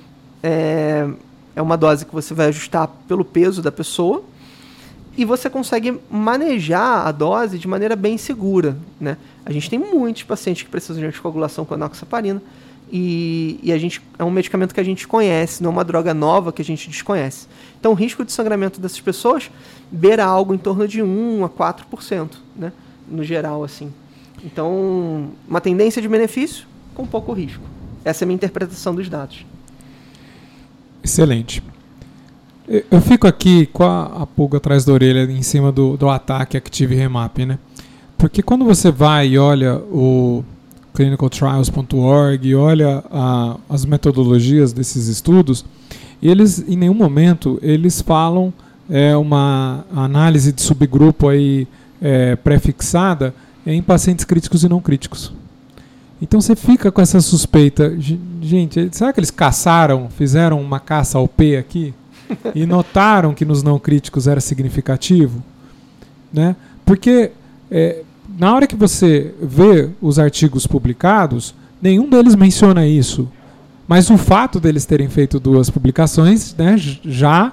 é, 0.40 1.08
é 1.56 1.60
uma 1.60 1.76
dose 1.76 2.06
que 2.06 2.14
você 2.14 2.32
vai 2.32 2.46
ajustar 2.46 2.86
pelo 3.08 3.24
peso 3.24 3.60
da 3.60 3.72
pessoa, 3.72 4.22
e 5.16 5.24
você 5.24 5.50
consegue 5.50 5.98
manejar 6.08 7.04
a 7.04 7.10
dose 7.10 7.58
de 7.58 7.66
maneira 7.66 7.96
bem 7.96 8.16
segura. 8.16 8.78
Né? 9.00 9.16
A 9.44 9.50
gente 9.50 9.68
tem 9.68 9.76
muitos 9.76 10.22
pacientes 10.22 10.62
que 10.62 10.68
precisam 10.68 11.02
de 11.02 11.08
anticoagulação 11.08 11.64
com 11.64 11.74
enoxaparina 11.74 12.40
e, 12.92 13.58
e 13.60 13.72
a 13.72 13.76
gente, 13.76 14.00
é 14.16 14.22
um 14.22 14.30
medicamento 14.30 14.72
que 14.72 14.80
a 14.80 14.84
gente 14.84 15.08
conhece, 15.08 15.60
não 15.64 15.70
é 15.70 15.72
uma 15.72 15.84
droga 15.84 16.14
nova 16.14 16.52
que 16.52 16.62
a 16.62 16.64
gente 16.64 16.88
desconhece. 16.88 17.48
Então 17.80 17.90
o 17.90 17.94
risco 17.96 18.24
de 18.24 18.30
sangramento 18.30 18.80
dessas 18.80 19.00
pessoas 19.00 19.50
beira 19.90 20.24
algo 20.24 20.54
em 20.54 20.58
torno 20.58 20.86
de 20.86 21.02
1 21.02 21.44
a 21.44 21.48
4%, 21.48 22.30
né? 22.54 22.72
no 23.08 23.24
geral. 23.24 23.64
assim. 23.64 23.92
Então, 24.44 25.30
uma 25.48 25.60
tendência 25.60 26.00
de 26.00 26.08
benefício 26.08 26.66
com 26.94 27.06
pouco 27.06 27.32
risco. 27.32 27.62
Essa 28.04 28.22
é 28.22 28.24
a 28.24 28.26
minha 28.26 28.36
interpretação 28.36 28.94
dos 28.94 29.08
dados. 29.08 29.44
Excelente. 31.02 31.62
Eu 32.68 33.00
fico 33.00 33.26
aqui 33.26 33.66
com 33.66 33.84
a, 33.84 34.22
a, 34.22 34.26
pulga 34.26 34.58
atrás 34.58 34.84
da 34.84 34.92
orelha 34.92 35.22
em 35.30 35.42
cima 35.42 35.72
do, 35.72 35.96
do 35.96 36.08
ataque 36.08 36.56
Active 36.56 36.94
Remap, 36.94 37.38
né? 37.38 37.58
Porque 38.18 38.42
quando 38.42 38.64
você 38.64 38.90
vai 38.90 39.28
e 39.28 39.38
olha 39.38 39.76
o 39.76 40.44
clinicaltrials.org 40.92 42.46
e 42.46 42.54
olha 42.54 43.02
a, 43.10 43.56
as 43.70 43.84
metodologias 43.84 44.72
desses 44.72 45.06
estudos, 45.06 45.64
eles 46.22 46.58
em 46.68 46.76
nenhum 46.76 46.94
momento 46.94 47.58
eles 47.62 48.02
falam 48.02 48.52
é, 48.90 49.16
uma 49.16 49.86
análise 49.94 50.52
de 50.52 50.60
subgrupo 50.60 51.28
aí 51.28 51.66
é, 52.02 52.36
pré-fixada 52.36 53.34
em 53.74 53.82
pacientes 53.82 54.24
críticos 54.24 54.62
e 54.64 54.68
não 54.68 54.80
críticos. 54.80 55.32
Então 56.20 56.40
você 56.40 56.56
fica 56.56 56.90
com 56.90 57.00
essa 57.00 57.20
suspeita, 57.20 57.96
gente, 58.40 58.88
será 58.92 59.12
que 59.12 59.20
eles 59.20 59.30
caçaram, 59.30 60.08
fizeram 60.10 60.60
uma 60.60 60.80
caça 60.80 61.18
ao 61.18 61.28
P 61.28 61.56
aqui? 61.56 61.94
e 62.54 62.66
notaram 62.66 63.34
que 63.34 63.44
nos 63.44 63.62
não 63.62 63.78
críticos 63.78 64.26
era 64.26 64.40
significativo, 64.40 65.42
né? 66.32 66.56
Porque 66.84 67.32
é, 67.70 68.02
na 68.38 68.54
hora 68.54 68.66
que 68.66 68.76
você 68.76 69.34
vê 69.40 69.88
os 70.00 70.18
artigos 70.18 70.66
publicados, 70.66 71.54
nenhum 71.80 72.08
deles 72.08 72.34
menciona 72.34 72.86
isso. 72.86 73.28
Mas 73.86 74.10
o 74.10 74.18
fato 74.18 74.60
deles 74.60 74.84
terem 74.84 75.08
feito 75.08 75.40
duas 75.40 75.70
publicações 75.70 76.54
né, 76.54 76.76
já 76.76 77.52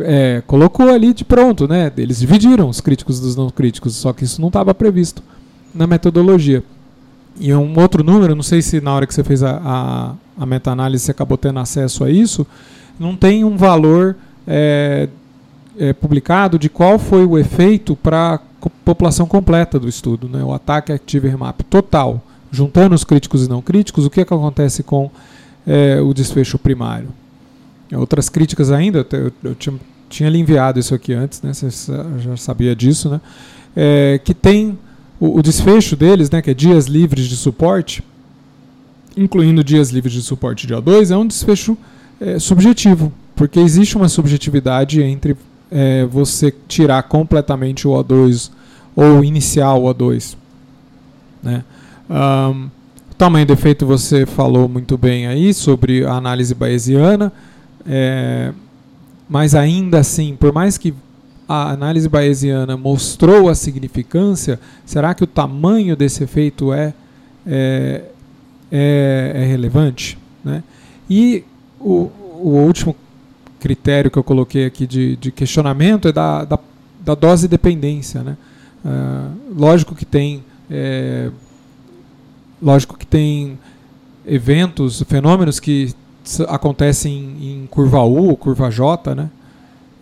é, 0.00 0.42
colocou 0.46 0.88
ali 0.88 1.12
de 1.12 1.24
pronto, 1.24 1.66
né? 1.66 1.90
Eles 1.96 2.20
dividiram 2.20 2.68
os 2.68 2.80
críticos 2.80 3.20
dos 3.20 3.36
não 3.36 3.50
críticos, 3.50 3.96
só 3.96 4.12
que 4.12 4.24
isso 4.24 4.40
não 4.40 4.48
estava 4.48 4.74
previsto 4.74 5.22
na 5.74 5.86
metodologia. 5.86 6.62
E 7.40 7.52
um 7.54 7.78
outro 7.78 8.02
número, 8.02 8.34
não 8.34 8.42
sei 8.42 8.60
se 8.60 8.80
na 8.80 8.94
hora 8.94 9.06
que 9.06 9.14
você 9.14 9.22
fez 9.22 9.42
a, 9.42 9.60
a, 9.64 10.42
a 10.42 10.46
meta-análise 10.46 11.04
você 11.04 11.10
acabou 11.12 11.38
tendo 11.38 11.60
acesso 11.60 12.04
a 12.04 12.10
isso, 12.10 12.46
não 12.98 13.16
tem 13.16 13.44
um 13.44 13.56
valor 13.56 14.16
é, 14.46 15.08
é, 15.78 15.92
publicado 15.92 16.58
de 16.58 16.68
qual 16.68 16.98
foi 16.98 17.24
o 17.24 17.38
efeito 17.38 17.94
para 17.94 18.34
a 18.34 18.70
população 18.84 19.26
completa 19.26 19.78
do 19.78 19.88
estudo, 19.88 20.28
né? 20.28 20.42
o 20.42 20.52
ataque 20.52 20.92
Active 20.92 21.28
Remap 21.28 21.60
total, 21.62 22.20
juntando 22.50 22.94
os 22.94 23.04
críticos 23.04 23.46
e 23.46 23.48
não 23.48 23.62
críticos, 23.62 24.04
o 24.04 24.10
que, 24.10 24.20
é 24.20 24.24
que 24.24 24.34
acontece 24.34 24.82
com 24.82 25.10
é, 25.64 26.00
o 26.00 26.12
desfecho 26.12 26.58
primário? 26.58 27.08
Outras 27.92 28.28
críticas 28.28 28.70
ainda, 28.70 29.06
eu, 29.12 29.32
eu 29.42 29.54
tinha 29.54 29.78
tinha 30.08 30.28
lhe 30.28 30.38
enviado 30.38 30.78
isso 30.78 30.94
aqui 30.94 31.12
antes, 31.12 31.42
né? 31.42 31.52
Você 31.52 31.68
já 32.18 32.36
sabia 32.36 32.74
disso, 32.74 33.10
né? 33.10 33.20
É, 33.76 34.20
que 34.24 34.34
tem 34.34 34.78
o, 35.20 35.38
o, 35.38 35.42
desfecho 35.42 35.94
deles, 35.94 36.30
né? 36.30 36.40
Que 36.40 36.50
é 36.50 36.54
dias 36.54 36.86
livres 36.86 37.26
de 37.26 37.36
suporte, 37.36 38.02
incluindo 39.16 39.62
dias 39.62 39.90
livres 39.90 40.14
de 40.14 40.22
suporte 40.22 40.66
de 40.66 40.74
O2, 40.74 41.10
é 41.10 41.16
um 41.16 41.26
desfecho 41.26 41.76
é, 42.20 42.38
subjetivo, 42.38 43.12
porque 43.36 43.60
existe 43.60 43.96
uma 43.96 44.08
subjetividade 44.08 45.02
entre 45.02 45.36
é, 45.70 46.04
você 46.06 46.52
tirar 46.66 47.02
completamente 47.04 47.86
o 47.86 47.90
O2 47.92 48.50
ou 48.96 49.22
iniciar 49.22 49.74
o 49.74 49.82
O2, 49.92 50.36
né? 51.42 51.62
Um, 52.10 52.70
tamanho 53.18 53.44
do 53.44 53.52
efeito 53.52 53.84
você 53.84 54.24
falou 54.24 54.68
muito 54.68 54.96
bem 54.96 55.26
aí 55.26 55.52
sobre 55.52 56.06
a 56.06 56.12
análise 56.12 56.54
bayesiana, 56.54 57.32
é, 57.88 58.52
mas 59.28 59.54
ainda 59.54 59.98
assim, 59.98 60.36
por 60.36 60.52
mais 60.52 60.76
que 60.76 60.94
a 61.48 61.70
análise 61.70 62.08
bayesiana 62.08 62.76
mostrou 62.76 63.48
a 63.48 63.54
significância, 63.54 64.60
será 64.84 65.14
que 65.14 65.24
o 65.24 65.26
tamanho 65.26 65.96
desse 65.96 66.22
efeito 66.22 66.72
é, 66.72 66.92
é, 67.46 68.02
é, 68.70 69.32
é 69.34 69.44
relevante? 69.46 70.18
Né? 70.44 70.62
E 71.08 71.44
o, 71.80 72.10
o 72.40 72.50
último 72.66 72.94
critério 73.58 74.10
que 74.10 74.18
eu 74.18 74.24
coloquei 74.24 74.66
aqui 74.66 74.86
de, 74.86 75.16
de 75.16 75.32
questionamento 75.32 76.08
é 76.08 76.12
da, 76.12 76.44
da, 76.44 76.58
da 77.00 77.14
dose 77.14 77.48
dependência. 77.48 78.22
Né? 78.22 78.36
Uh, 78.84 79.54
lógico 79.58 79.94
que 79.94 80.04
tem 80.04 80.44
é, 80.70 81.30
Lógico 82.60 82.98
que 82.98 83.06
tem 83.06 83.56
eventos, 84.26 85.02
fenômenos 85.04 85.60
que 85.60 85.94
acontecem 86.48 87.36
em, 87.40 87.66
curva 87.70 88.02
U, 88.02 88.36
curva 88.36 88.70
J, 88.70 89.14
né? 89.14 89.30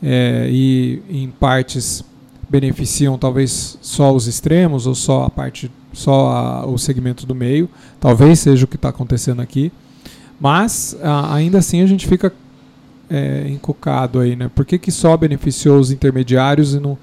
É, 0.03 0.49
e 0.51 1.03
em 1.09 1.29
partes 1.29 2.05
beneficiam 2.49 3.19
talvez 3.19 3.79
só 3.81 4.15
os 4.15 4.27
extremos 4.27 4.87
ou 4.87 4.95
só 4.95 5.25
a 5.25 5.31
parte, 5.31 5.71
só 5.93 6.29
a, 6.29 6.67
o 6.67 6.79
segmento 6.79 7.27
do 7.27 7.35
meio. 7.35 7.69
Talvez 7.99 8.41
seja 8.41 8.65
o 8.65 8.69
que 8.69 8.77
está 8.77 8.91
acontecendo 8.91 9.41
aqui. 9.41 9.73
Mas 10.39 10.97
a, 11.03 11.35
ainda 11.35 11.59
assim 11.59 11.81
a 11.81 11.87
gente 11.87 12.07
fica 12.07 12.33
é, 13.09 13.47
encucado 13.49 14.21
aí, 14.21 14.37
né? 14.37 14.51
Por 14.55 14.65
que, 14.65 14.79
que 14.79 14.91
só 14.91 15.17
beneficiou 15.17 15.79
os 15.79 15.91
intermediários 15.91 16.75
e 16.75 16.81
não 16.81 16.99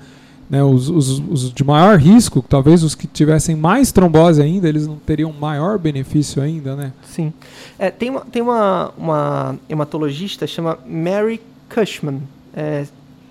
né, 0.54 0.64
os, 0.64 0.88
os, 0.88 1.18
os, 1.18 1.52
de 1.52 1.64
maior 1.64 1.98
risco, 1.98 2.46
talvez 2.48 2.84
os 2.84 2.94
que 2.94 3.08
tivessem 3.08 3.56
mais 3.56 3.92
trombose 3.92 4.40
ainda, 4.40 4.70
eles 4.70 4.86
não 4.86 4.98
teriam 4.98 5.34
maior 5.34 5.80
benefício 5.80 6.44
ainda, 6.44 6.76
né? 6.76 6.94
Sim. 7.08 7.34
É, 7.80 7.90
tem 7.90 8.12
uma, 8.12 8.22
tem 8.22 8.40
uma, 8.40 8.94
uma 8.96 9.56
hematologista 9.68 10.46
chama 10.46 10.78
Mary 10.86 11.42
Cushman, 11.74 12.22
é, 12.56 12.86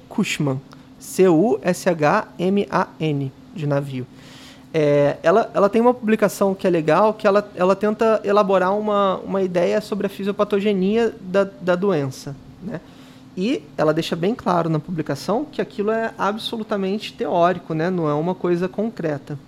Cushman, 0.08 0.60
C-U-S-H-M-A-N, 0.98 2.02
de 3.54 3.66
navio. 3.68 4.04
É, 4.74 5.18
ela, 5.22 5.48
ela 5.54 5.68
tem 5.68 5.80
uma 5.80 5.94
publicação 5.94 6.56
que 6.56 6.66
é 6.66 6.70
legal, 6.70 7.14
que 7.14 7.24
ela, 7.24 7.48
ela 7.54 7.76
tenta 7.76 8.20
elaborar 8.24 8.76
uma, 8.76 9.18
uma 9.18 9.42
ideia 9.44 9.80
sobre 9.80 10.08
a 10.08 10.10
fisiopatogenia 10.10 11.14
da, 11.20 11.44
da 11.44 11.76
doença, 11.76 12.34
né? 12.60 12.80
E 13.36 13.62
ela 13.78 13.94
deixa 13.94 14.14
bem 14.14 14.34
claro 14.34 14.68
na 14.68 14.78
publicação 14.78 15.46
que 15.50 15.60
aquilo 15.60 15.90
é 15.90 16.12
absolutamente 16.18 17.12
teórico, 17.14 17.72
né? 17.72 17.88
não 17.88 18.08
é 18.08 18.14
uma 18.14 18.34
coisa 18.34 18.68
concreta. 18.68 19.38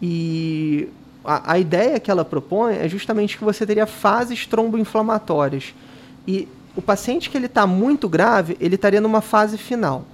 E 0.00 0.88
a, 1.24 1.52
a 1.52 1.58
ideia 1.58 2.00
que 2.00 2.10
ela 2.10 2.24
propõe 2.24 2.74
é 2.74 2.88
justamente 2.88 3.38
que 3.38 3.44
você 3.44 3.64
teria 3.64 3.86
fases 3.86 4.46
tromboinflamatórias. 4.46 5.72
E 6.26 6.48
o 6.74 6.82
paciente 6.82 7.30
que 7.30 7.36
ele 7.36 7.46
está 7.46 7.66
muito 7.66 8.08
grave, 8.08 8.56
ele 8.60 8.74
estaria 8.74 9.00
numa 9.00 9.20
fase 9.20 9.56
final. 9.56 10.04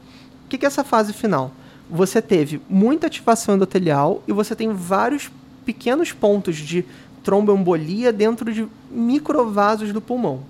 O 0.44 0.48
que, 0.48 0.58
que 0.58 0.66
é 0.66 0.68
essa 0.68 0.84
fase 0.84 1.12
final? 1.12 1.52
Você 1.90 2.20
teve 2.20 2.60
muita 2.68 3.06
ativação 3.06 3.54
endotelial 3.54 4.22
e 4.28 4.32
você 4.32 4.54
tem 4.54 4.72
vários 4.72 5.30
pequenos 5.64 6.12
pontos 6.12 6.56
de 6.56 6.84
tromboembolia 7.22 8.12
dentro 8.12 8.52
de 8.52 8.66
microvasos 8.90 9.92
do 9.92 10.00
pulmão. 10.00 10.40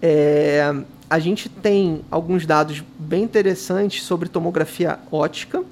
É, 0.00 0.74
a 1.12 1.18
gente 1.18 1.46
tem 1.46 2.00
alguns 2.10 2.46
dados 2.46 2.82
bem 2.98 3.24
interessantes 3.24 4.02
sobre 4.02 4.30
tomografia 4.30 4.98
ótica 5.10 5.62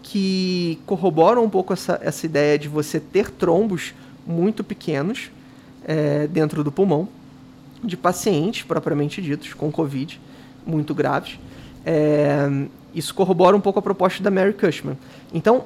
que 0.00 0.78
corroboram 0.86 1.42
um 1.42 1.50
pouco 1.50 1.72
essa, 1.72 1.98
essa 2.00 2.24
ideia 2.24 2.56
de 2.56 2.68
você 2.68 3.00
ter 3.00 3.32
trombos 3.32 3.92
muito 4.24 4.62
pequenos 4.62 5.28
é, 5.84 6.28
dentro 6.28 6.62
do 6.62 6.70
pulmão 6.70 7.08
de 7.82 7.96
pacientes 7.96 8.62
propriamente 8.62 9.20
ditos 9.20 9.52
com 9.54 9.72
Covid 9.72 10.20
muito 10.64 10.94
graves. 10.94 11.36
É, 11.84 12.46
isso 12.94 13.12
corrobora 13.12 13.56
um 13.56 13.60
pouco 13.60 13.80
a 13.80 13.82
proposta 13.82 14.22
da 14.22 14.30
Mary 14.30 14.52
Cushman. 14.52 14.96
Então, 15.34 15.64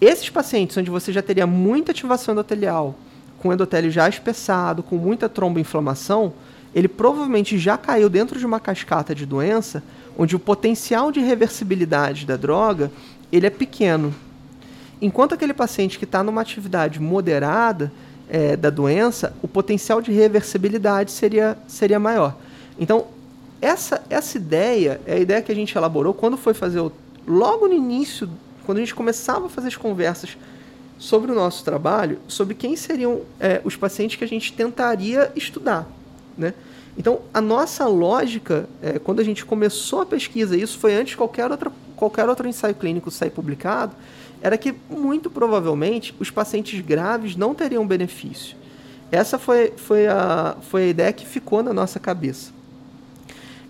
esses 0.00 0.30
pacientes 0.30 0.74
onde 0.78 0.90
você 0.90 1.12
já 1.12 1.20
teria 1.20 1.46
muita 1.46 1.92
ativação 1.92 2.32
endotelial, 2.32 2.94
com 3.40 3.52
endotélio 3.52 3.90
já 3.90 4.08
espessado, 4.08 4.82
com 4.82 4.96
muita 4.96 5.28
tromboinflamação, 5.28 6.32
ele 6.74 6.88
provavelmente 6.88 7.56
já 7.58 7.78
caiu 7.78 8.08
dentro 8.08 8.38
de 8.38 8.44
uma 8.44 8.58
cascata 8.58 9.14
de 9.14 9.24
doença 9.24 9.82
onde 10.18 10.34
o 10.34 10.38
potencial 10.38 11.12
de 11.12 11.20
reversibilidade 11.20 12.26
da 12.26 12.36
droga 12.36 12.90
ele 13.32 13.46
é 13.46 13.50
pequeno. 13.50 14.14
Enquanto 15.00 15.34
aquele 15.34 15.52
paciente 15.52 15.98
que 15.98 16.04
está 16.04 16.22
numa 16.22 16.40
atividade 16.40 17.00
moderada 17.00 17.92
é, 18.28 18.56
da 18.56 18.70
doença, 18.70 19.34
o 19.42 19.48
potencial 19.48 20.00
de 20.00 20.12
reversibilidade 20.12 21.10
seria, 21.10 21.58
seria 21.66 21.98
maior. 21.98 22.36
Então, 22.78 23.06
essa, 23.60 24.02
essa 24.08 24.36
ideia 24.36 25.00
é 25.06 25.14
a 25.14 25.18
ideia 25.18 25.42
que 25.42 25.52
a 25.52 25.54
gente 25.54 25.76
elaborou 25.76 26.14
quando 26.14 26.36
foi 26.36 26.54
fazer, 26.54 26.80
o, 26.80 26.92
logo 27.26 27.66
no 27.66 27.74
início, 27.74 28.28
quando 28.64 28.78
a 28.78 28.80
gente 28.80 28.94
começava 28.94 29.46
a 29.46 29.48
fazer 29.48 29.68
as 29.68 29.76
conversas 29.76 30.36
sobre 30.98 31.30
o 31.30 31.34
nosso 31.34 31.64
trabalho, 31.64 32.18
sobre 32.28 32.54
quem 32.54 32.76
seriam 32.76 33.22
é, 33.38 33.60
os 33.64 33.76
pacientes 33.76 34.16
que 34.16 34.24
a 34.24 34.28
gente 34.28 34.52
tentaria 34.52 35.30
estudar. 35.34 35.86
Né? 36.36 36.54
Então, 36.96 37.20
a 37.32 37.40
nossa 37.40 37.86
lógica, 37.86 38.68
é, 38.80 38.98
quando 38.98 39.20
a 39.20 39.24
gente 39.24 39.44
começou 39.44 40.02
a 40.02 40.06
pesquisa, 40.06 40.56
isso 40.56 40.78
foi 40.78 40.94
antes 40.94 41.10
de 41.10 41.16
qualquer, 41.16 41.50
outra, 41.50 41.72
qualquer 41.96 42.28
outro 42.28 42.48
ensaio 42.48 42.74
clínico 42.74 43.10
sair 43.10 43.30
publicado, 43.30 43.94
era 44.40 44.56
que, 44.58 44.74
muito 44.90 45.30
provavelmente, 45.30 46.14
os 46.20 46.30
pacientes 46.30 46.80
graves 46.80 47.34
não 47.34 47.54
teriam 47.54 47.86
benefício. 47.86 48.56
Essa 49.10 49.38
foi, 49.38 49.72
foi, 49.76 50.06
a, 50.06 50.56
foi 50.70 50.84
a 50.84 50.88
ideia 50.88 51.12
que 51.12 51.26
ficou 51.26 51.62
na 51.62 51.72
nossa 51.72 51.98
cabeça. 51.98 52.52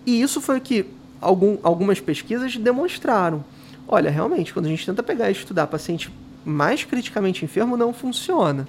E 0.05 0.21
isso 0.21 0.41
foi 0.41 0.57
o 0.57 0.61
que 0.61 0.85
algum, 1.21 1.57
algumas 1.63 1.99
pesquisas 1.99 2.55
demonstraram. 2.57 3.43
Olha, 3.87 4.09
realmente, 4.09 4.53
quando 4.53 4.65
a 4.65 4.69
gente 4.69 4.85
tenta 4.85 5.01
pegar 5.01 5.29
e 5.29 5.33
estudar 5.33 5.67
paciente 5.67 6.11
mais 6.43 6.83
criticamente 6.83 7.43
enfermo, 7.43 7.75
não 7.75 7.93
funciona. 7.93 8.67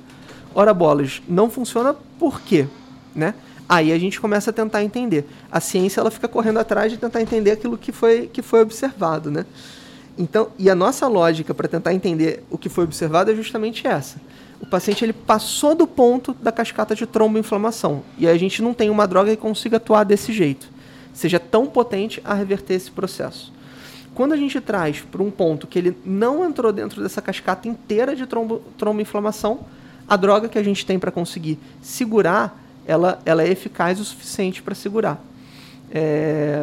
Ora, 0.54 0.72
bolas, 0.72 1.20
não 1.28 1.50
funciona 1.50 1.94
por 2.18 2.40
quê? 2.40 2.66
Né? 3.14 3.34
Aí 3.68 3.92
a 3.92 3.98
gente 3.98 4.20
começa 4.20 4.50
a 4.50 4.52
tentar 4.52 4.82
entender. 4.84 5.26
A 5.50 5.60
ciência 5.60 6.00
ela 6.00 6.10
fica 6.10 6.28
correndo 6.28 6.58
atrás 6.58 6.92
de 6.92 6.98
tentar 6.98 7.20
entender 7.20 7.50
aquilo 7.50 7.76
que 7.76 7.90
foi, 7.90 8.28
que 8.32 8.42
foi 8.42 8.62
observado, 8.62 9.30
né? 9.30 9.44
Então, 10.18 10.48
e 10.58 10.70
a 10.70 10.74
nossa 10.74 11.06
lógica 11.08 11.52
para 11.52 11.68
tentar 11.68 11.92
entender 11.92 12.42
o 12.50 12.56
que 12.56 12.68
foi 12.68 12.84
observado 12.84 13.30
é 13.30 13.34
justamente 13.34 13.86
essa. 13.86 14.20
O 14.60 14.66
paciente 14.66 15.04
ele 15.04 15.12
passou 15.12 15.74
do 15.74 15.86
ponto 15.86 16.32
da 16.34 16.50
cascata 16.50 16.94
de 16.94 17.06
tromboinflamação 17.06 18.02
e 18.16 18.26
a 18.26 18.36
gente 18.38 18.62
não 18.62 18.72
tem 18.72 18.88
uma 18.88 19.06
droga 19.06 19.30
que 19.30 19.42
consiga 19.42 19.76
atuar 19.76 20.04
desse 20.04 20.32
jeito, 20.32 20.68
seja 21.12 21.38
tão 21.38 21.66
potente 21.66 22.22
a 22.24 22.32
reverter 22.32 22.74
esse 22.74 22.90
processo. 22.90 23.52
Quando 24.14 24.32
a 24.32 24.36
gente 24.36 24.58
traz 24.62 25.00
para 25.00 25.22
um 25.22 25.30
ponto 25.30 25.66
que 25.66 25.78
ele 25.78 25.94
não 26.02 26.42
entrou 26.48 26.72
dentro 26.72 27.02
dessa 27.02 27.20
cascata 27.20 27.68
inteira 27.68 28.16
de 28.16 28.26
trombo, 28.26 28.62
tromboinflamação, 28.78 29.60
a 30.08 30.16
droga 30.16 30.48
que 30.48 30.58
a 30.58 30.62
gente 30.62 30.86
tem 30.86 30.98
para 30.98 31.10
conseguir 31.10 31.58
segurar 31.82 32.65
ela, 32.86 33.20
ela 33.24 33.42
é 33.42 33.50
eficaz 33.50 34.00
o 34.00 34.04
suficiente 34.04 34.62
para 34.62 34.74
segurar. 34.74 35.22
É, 35.90 36.62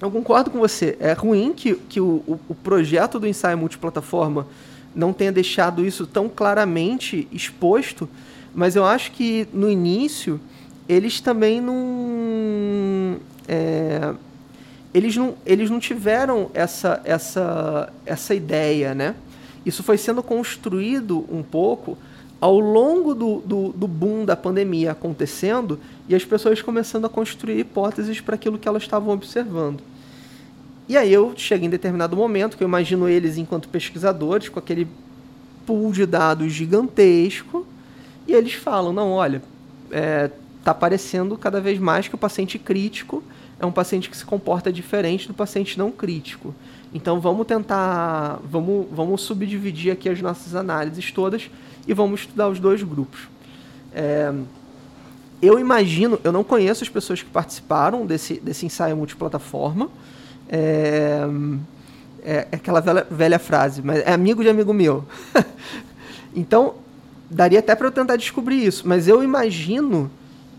eu 0.00 0.10
concordo 0.10 0.50
com 0.50 0.58
você. 0.58 0.96
É 1.00 1.12
ruim 1.12 1.52
que, 1.54 1.74
que 1.74 2.00
o, 2.00 2.38
o, 2.48 2.54
projeto 2.54 3.18
do 3.18 3.26
ensaio 3.26 3.56
multiplataforma 3.56 4.46
não 4.94 5.12
tenha 5.12 5.32
deixado 5.32 5.84
isso 5.84 6.06
tão 6.06 6.28
claramente 6.28 7.26
exposto, 7.30 8.08
mas 8.54 8.76
eu 8.76 8.84
acho 8.84 9.12
que 9.12 9.46
no 9.52 9.70
início 9.70 10.40
eles 10.88 11.20
também 11.20 11.60
não. 11.60 13.16
É, 13.48 14.14
eles 14.92 15.16
não, 15.16 15.34
eles 15.44 15.68
não 15.68 15.78
tiveram 15.78 16.50
essa, 16.54 17.00
essa, 17.04 17.92
essa 18.06 18.34
ideia, 18.34 18.94
né? 18.94 19.14
Isso 19.64 19.82
foi 19.82 19.98
sendo 19.98 20.22
construído 20.22 21.26
um 21.30 21.42
pouco 21.42 21.98
ao 22.40 22.58
longo 22.60 23.14
do, 23.14 23.40
do, 23.40 23.68
do, 23.72 23.88
boom 23.88 24.24
da 24.24 24.36
pandemia 24.36 24.92
acontecendo 24.92 25.80
e 26.08 26.14
as 26.14 26.24
pessoas 26.24 26.60
começando 26.60 27.06
a 27.06 27.08
construir 27.08 27.58
hipóteses 27.60 28.20
para 28.20 28.34
aquilo 28.34 28.58
que 28.58 28.68
elas 28.68 28.82
estavam 28.82 29.12
observando. 29.14 29.80
E 30.88 30.96
aí 30.96 31.12
eu 31.12 31.32
cheguei 31.36 31.66
em 31.66 31.70
determinado 31.70 32.16
momento, 32.16 32.56
que 32.56 32.62
eu 32.62 32.68
imagino 32.68 33.08
eles 33.08 33.38
enquanto 33.38 33.68
pesquisadores, 33.68 34.48
com 34.48 34.58
aquele 34.58 34.86
pool 35.64 35.92
de 35.92 36.06
dados 36.06 36.52
gigantesco, 36.52 37.66
e 38.28 38.32
eles 38.32 38.52
falam, 38.52 38.92
não, 38.92 39.12
olha, 39.12 39.42
está 39.86 39.98
é, 39.98 40.30
tá 40.62 40.70
aparecendo 40.70 41.36
cada 41.36 41.60
vez 41.60 41.78
mais 41.78 42.06
que 42.06 42.14
o 42.14 42.18
paciente 42.18 42.58
crítico 42.58 43.22
é 43.58 43.64
um 43.64 43.72
paciente 43.72 44.10
que 44.10 44.16
se 44.16 44.24
comporta 44.24 44.72
diferente 44.72 45.26
do 45.26 45.34
paciente 45.34 45.78
não 45.78 45.90
crítico. 45.90 46.54
Então 46.92 47.20
vamos 47.20 47.46
tentar, 47.46 48.38
vamos, 48.44 48.86
vamos 48.92 49.22
subdividir 49.22 49.92
aqui 49.92 50.08
as 50.08 50.20
nossas 50.20 50.54
análises 50.54 51.10
todas 51.10 51.50
e 51.86 51.94
vamos 51.94 52.20
estudar 52.20 52.48
os 52.48 52.58
dois 52.58 52.82
grupos. 52.82 53.28
É, 53.94 54.32
eu 55.40 55.58
imagino, 55.58 56.18
eu 56.24 56.32
não 56.32 56.42
conheço 56.42 56.82
as 56.82 56.88
pessoas 56.88 57.22
que 57.22 57.30
participaram 57.30 58.06
desse, 58.06 58.40
desse 58.40 58.64
ensaio 58.64 58.96
multiplataforma. 58.96 59.88
É, 60.48 61.26
é, 62.22 62.48
é 62.50 62.56
aquela 62.56 62.80
velha, 62.80 63.06
velha, 63.10 63.38
frase, 63.38 63.82
mas 63.82 64.00
é 64.00 64.12
amigo 64.12 64.42
de 64.42 64.48
amigo 64.48 64.72
meu. 64.72 65.04
então, 66.34 66.74
daria 67.30 67.58
até 67.58 67.74
para 67.74 67.86
eu 67.86 67.92
tentar 67.92 68.16
descobrir 68.16 68.64
isso, 68.64 68.86
mas 68.86 69.08
eu 69.08 69.22
imagino 69.22 70.10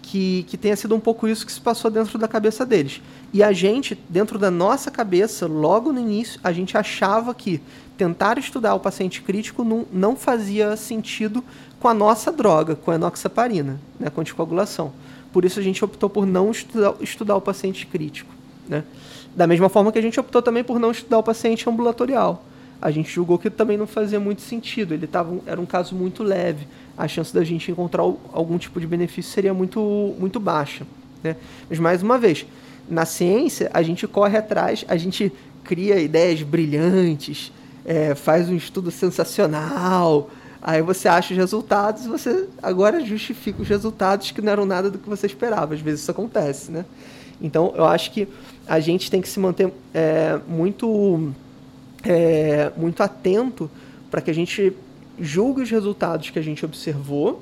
que, 0.02 0.46
que 0.48 0.58
tenha 0.58 0.76
sido 0.76 0.96
um 0.96 1.00
pouco 1.00 1.28
isso 1.28 1.46
que 1.46 1.52
se 1.52 1.60
passou 1.60 1.92
dentro 1.92 2.18
da 2.18 2.28
cabeça 2.28 2.66
deles. 2.66 3.02
E 3.34 3.44
a 3.44 3.52
gente, 3.52 3.98
dentro 4.08 4.40
da 4.40 4.50
nossa 4.50 4.90
cabeça, 4.90 5.48
logo 5.48 5.92
no 5.92 6.00
início, 6.00 6.40
a 6.44 6.54
gente 6.54 6.78
achava 6.78 7.34
que 7.36 7.62
tentar 7.98 8.38
estudar 8.38 8.76
o 8.76 8.80
paciente 8.80 9.22
crítico 9.22 9.64
não, 9.64 9.86
não 9.92 10.16
fazia 10.16 10.78
sentido 10.78 11.44
com 11.80 11.88
a 11.88 11.94
nossa 11.94 12.32
droga, 12.32 12.76
com 12.76 12.92
a 12.92 12.96
enoxaparina, 12.96 13.80
né, 14.00 14.10
com 14.10 14.22
anticoagulação. 14.22 14.94
Por 15.34 15.44
isso 15.44 15.60
a 15.60 15.64
gente 15.64 15.84
optou 15.84 16.10
por 16.10 16.26
não 16.26 16.52
estudar, 16.52 16.96
estudar 17.02 17.36
o 17.36 17.42
paciente 17.42 17.86
crítico. 17.86 18.34
Né? 18.68 18.84
Da 19.36 19.46
mesma 19.46 19.70
forma 19.70 19.92
que 19.92 20.00
a 20.00 20.02
gente 20.02 20.20
optou 20.20 20.42
também 20.42 20.64
por 20.64 20.80
não 20.80 20.92
estudar 20.92 21.18
o 21.18 21.24
paciente 21.24 21.68
ambulatorial. 21.70 22.44
A 22.82 22.92
gente 22.92 23.10
julgou 23.10 23.38
que 23.38 23.50
também 23.50 23.78
não 23.78 23.88
fazia 23.88 24.20
muito 24.20 24.42
sentido, 24.42 24.94
ele 24.94 25.08
tava, 25.08 25.38
era 25.46 25.60
um 25.60 25.66
caso 25.66 25.96
muito 25.96 26.24
leve. 26.24 26.68
A 26.98 27.08
chance 27.08 27.34
da 27.34 27.44
gente 27.44 27.72
encontrar 27.72 28.04
algum 28.04 28.58
tipo 28.58 28.80
de 28.80 28.88
benefício 28.88 29.32
seria 29.32 29.54
muito, 29.54 30.16
muito 30.20 30.40
baixa. 30.40 30.86
Né? 31.24 31.36
Mas, 31.70 31.80
mais 31.80 32.04
uma 32.04 32.18
vez, 32.18 32.46
na 32.90 33.06
ciência, 33.06 33.70
a 33.74 33.82
gente 33.82 34.08
corre 34.08 34.38
atrás, 34.38 34.86
a 34.88 34.96
gente 34.96 35.32
cria 35.64 36.00
ideias 36.00 36.42
brilhantes, 36.42 37.52
é, 37.88 38.14
faz 38.14 38.50
um 38.50 38.56
estudo 38.56 38.92
sensacional, 38.92 40.30
Aí 40.62 40.82
você 40.82 41.08
acha 41.08 41.34
os 41.34 41.38
resultados 41.38 42.06
e 42.06 42.10
você 42.10 42.46
agora 42.62 43.00
justifica 43.00 43.62
os 43.62 43.68
resultados 43.70 44.32
que 44.32 44.42
não 44.42 44.52
eram 44.52 44.66
nada 44.66 44.90
do 44.90 44.98
que 44.98 45.08
você 45.08 45.26
esperava. 45.26 45.74
Às 45.74 45.80
vezes 45.80 46.02
isso 46.02 46.12
acontece, 46.12 46.72
né? 46.72 46.84
Então 47.42 47.74
eu 47.76 47.86
acho 47.86 48.12
que 48.12 48.28
a 48.68 48.80
gente 48.80 49.10
tem 49.10 49.22
que 49.22 49.30
se 49.30 49.40
manter 49.40 49.72
é, 49.94 50.38
muito, 50.46 51.32
é, 52.04 52.72
muito 52.76 53.02
atento 53.02 53.70
para 54.10 54.20
que 54.20 54.30
a 54.30 54.34
gente 54.34 54.74
julgue 55.20 55.62
os 55.62 55.70
resultados 55.70 56.32
que 56.32 56.40
a 56.40 56.42
gente 56.42 56.66
observou 56.66 57.42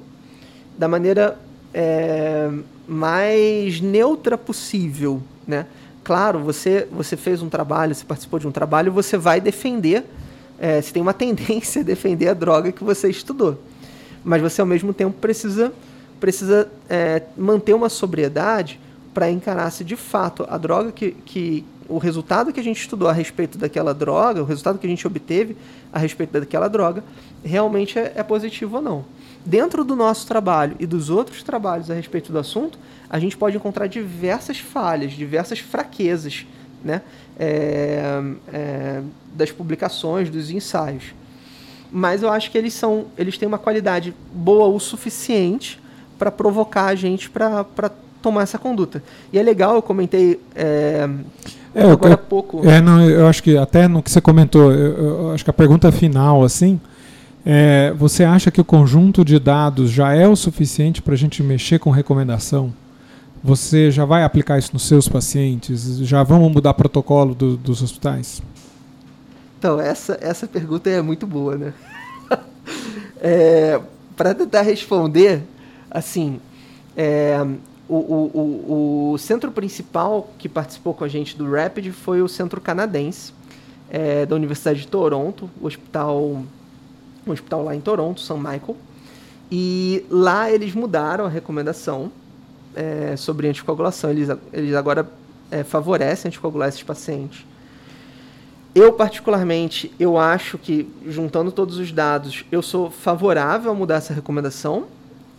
da 0.78 0.88
maneira 0.88 1.40
é, 1.74 2.52
mais 2.88 3.82
neutra 3.82 4.38
possível, 4.38 5.20
né? 5.48 5.66
Claro, 6.04 6.40
você, 6.40 6.88
você 6.92 7.18
fez 7.18 7.42
um 7.42 7.50
trabalho, 7.50 7.96
você 7.96 8.06
participou 8.06 8.38
de 8.38 8.48
um 8.48 8.52
trabalho, 8.52 8.92
você 8.92 9.18
vai 9.18 9.42
defender 9.42 10.06
é, 10.60 10.82
você 10.82 10.91
tem 10.91 11.02
uma 11.02 11.13
tendência 11.13 11.82
a 11.82 11.84
defender 11.84 12.28
a 12.28 12.34
droga 12.34 12.72
que 12.72 12.84
você 12.84 13.10
estudou. 13.10 13.60
Mas 14.24 14.41
você, 14.41 14.62
ao 14.62 14.68
mesmo 14.68 14.94
tempo, 14.94 15.15
precisa, 15.20 15.72
precisa 16.20 16.70
é, 16.89 17.24
manter 17.38 17.74
uma 17.74 17.89
sobriedade 17.89 18.80
para 19.13 19.30
encarar 19.30 19.70
se 19.72 19.84
de 19.84 19.96
fato 19.96 20.46
a 20.50 20.58
droga 20.58 20.91
que, 20.91 21.12
que. 21.12 21.65
O 21.88 22.00
resultado 22.00 22.52
que 22.52 22.60
a 22.60 22.63
gente 22.63 22.82
estudou 22.82 23.08
a 23.08 23.13
respeito 23.13 23.60
daquela 23.60 23.94
droga, 23.94 24.41
o 24.41 24.46
resultado 24.46 24.80
que 24.80 24.88
a 24.88 24.89
gente 24.89 25.06
obteve 25.06 25.56
a 25.94 26.00
respeito 26.00 26.32
daquela 26.32 26.68
droga, 26.68 27.04
realmente 27.44 28.00
é, 28.00 28.13
é 28.15 28.24
positivo 28.24 28.78
ou 28.78 28.82
não. 28.82 29.06
Dentro 29.46 29.84
do 29.84 29.96
nosso 29.96 30.26
trabalho 30.26 30.76
e 30.80 30.88
dos 30.88 31.12
outros 31.12 31.44
trabalhos 31.44 31.91
a 31.91 31.94
respeito 31.94 32.32
do 32.32 32.39
assunto, 32.39 32.80
a 33.08 33.20
gente 33.20 33.38
pode 33.38 33.56
encontrar 33.56 33.86
diversas 33.86 34.58
falhas, 34.58 35.12
diversas 35.12 35.60
fraquezas 35.60 36.48
né? 36.86 37.02
É, 37.38 38.21
é, 38.54 39.02
das 39.34 39.52
publicações, 39.52 40.30
dos 40.30 40.50
ensaios. 40.50 41.13
Mas 41.91 42.24
eu 42.24 42.32
acho 42.32 42.50
que 42.50 42.58
eles 42.58 42.74
são, 42.74 43.06
eles 43.17 43.38
têm 43.38 43.48
uma 43.48 43.58
qualidade 43.58 44.13
boa 44.34 44.67
o 44.67 44.80
suficiente 44.80 45.80
para 46.17 46.32
provocar 46.32 46.86
a 46.86 46.95
gente 46.95 47.30
para 47.30 47.65
tomar 48.21 48.43
essa 48.43 48.58
conduta. 48.58 49.04
E 49.32 49.38
é 49.38 49.43
legal, 49.43 49.76
eu 49.76 49.82
comentei 49.82 50.39
é, 50.56 51.08
é, 51.76 51.91
agora 51.91 52.13
há 52.13 52.17
pouco. 52.17 52.67
É, 52.67 52.80
não, 52.80 53.02
eu 53.02 53.28
acho 53.28 53.43
que 53.43 53.58
até 53.58 53.86
no 53.86 54.02
que 54.02 54.10
você 54.10 54.21
comentou, 54.21 54.71
eu, 54.71 54.98
eu 54.98 55.32
acho 55.34 55.43
que 55.43 55.50
a 55.50 55.54
pergunta 55.54 55.91
final, 55.91 56.41
assim, 56.41 56.80
é, 57.45 57.93
você 57.98 58.24
acha 58.24 58.50
que 58.50 58.62
o 58.62 58.63
conjunto 58.63 59.26
de 59.26 59.38
dados 59.38 59.91
já 59.91 60.13
é 60.13 60.26
o 60.26 60.38
suficiente 60.38 61.02
para 61.02 61.13
a 61.13 61.17
gente 61.17 61.43
mexer 61.43 61.78
com 61.78 61.89
recomendação? 61.91 62.74
Você 63.46 63.92
já 63.92 64.06
vai 64.06 64.24
aplicar 64.24 64.58
isso 64.58 64.72
nos 64.74 64.88
seus 64.88 65.08
pacientes? 65.08 66.00
Já 66.00 66.24
vamos 66.24 66.52
mudar 66.52 66.74
protocolo 66.74 67.36
do, 67.36 67.56
dos 67.56 67.84
hospitais? 67.84 68.42
Então, 69.60 69.80
essa, 69.80 70.18
essa 70.20 70.48
pergunta 70.48 70.90
é 70.90 71.00
muito 71.00 71.28
boa, 71.28 71.56
né? 71.56 71.72
é, 73.22 73.80
Para 74.18 74.34
tentar 74.34 74.64
responder, 74.64 75.44
assim, 75.92 76.40
é, 76.98 77.38
o, 77.88 77.96
o, 77.96 78.32
o, 78.34 79.12
o, 79.14 79.18
centro 79.20 79.52
principal 79.52 80.28
que 80.40 80.50
participou 80.50 80.96
com 80.96 81.04
a 81.04 81.08
gente 81.08 81.38
do 81.38 81.48
Rapid 81.48 81.92
foi 81.92 82.24
o 82.24 82.28
centro 82.28 82.60
canadense 82.60 83.32
é, 83.92 84.26
da 84.26 84.36
Universidade 84.36 84.80
de 84.80 84.88
Toronto, 84.88 85.52
o 85.62 85.68
hospital, 85.68 86.20
o 86.20 87.32
hospital 87.32 87.64
lá 87.64 87.76
em 87.76 87.80
Toronto, 87.80 88.22
São 88.22 88.40
Michael. 88.40 88.76
E 89.52 90.04
lá 90.10 90.50
eles 90.50 90.74
mudaram 90.74 91.26
a 91.28 91.30
recomendação 91.30 92.12
é, 92.76 93.16
sobre 93.16 93.48
anticoagulação. 93.48 94.10
Eles, 94.10 94.30
eles 94.54 94.76
agora 94.76 95.10
é, 95.50 95.64
favorecem 95.64 96.30
anticoagular 96.30 96.70
esses 96.70 96.84
pacientes. 96.84 97.46
Eu, 98.76 98.92
particularmente, 98.92 99.92
eu 99.98 100.18
acho 100.18 100.58
que, 100.58 100.88
juntando 101.08 101.52
todos 101.52 101.78
os 101.78 101.92
dados, 101.94 102.44
eu 102.52 102.62
sou 102.62 102.92
favorável 102.92 103.72
a 103.72 103.74
mudar 103.74 103.96
essa 103.96 104.14
recomendação. 104.14 104.88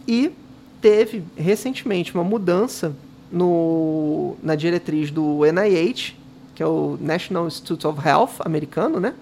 E 0.09 0.33
teve, 0.81 1.22
recentemente, 1.37 2.14
uma 2.14 2.25
mudança 2.25 2.94
no, 3.31 4.37
na 4.42 4.55
diretriz 4.55 5.11
do 5.11 5.40
NIH, 5.44 6.14
que 6.55 6.62
é 6.62 6.66
o 6.66 6.96
National 6.99 7.46
Institute 7.46 7.87
of 7.87 8.01
Health 8.07 8.37
americano, 8.40 8.99
né? 8.99 9.14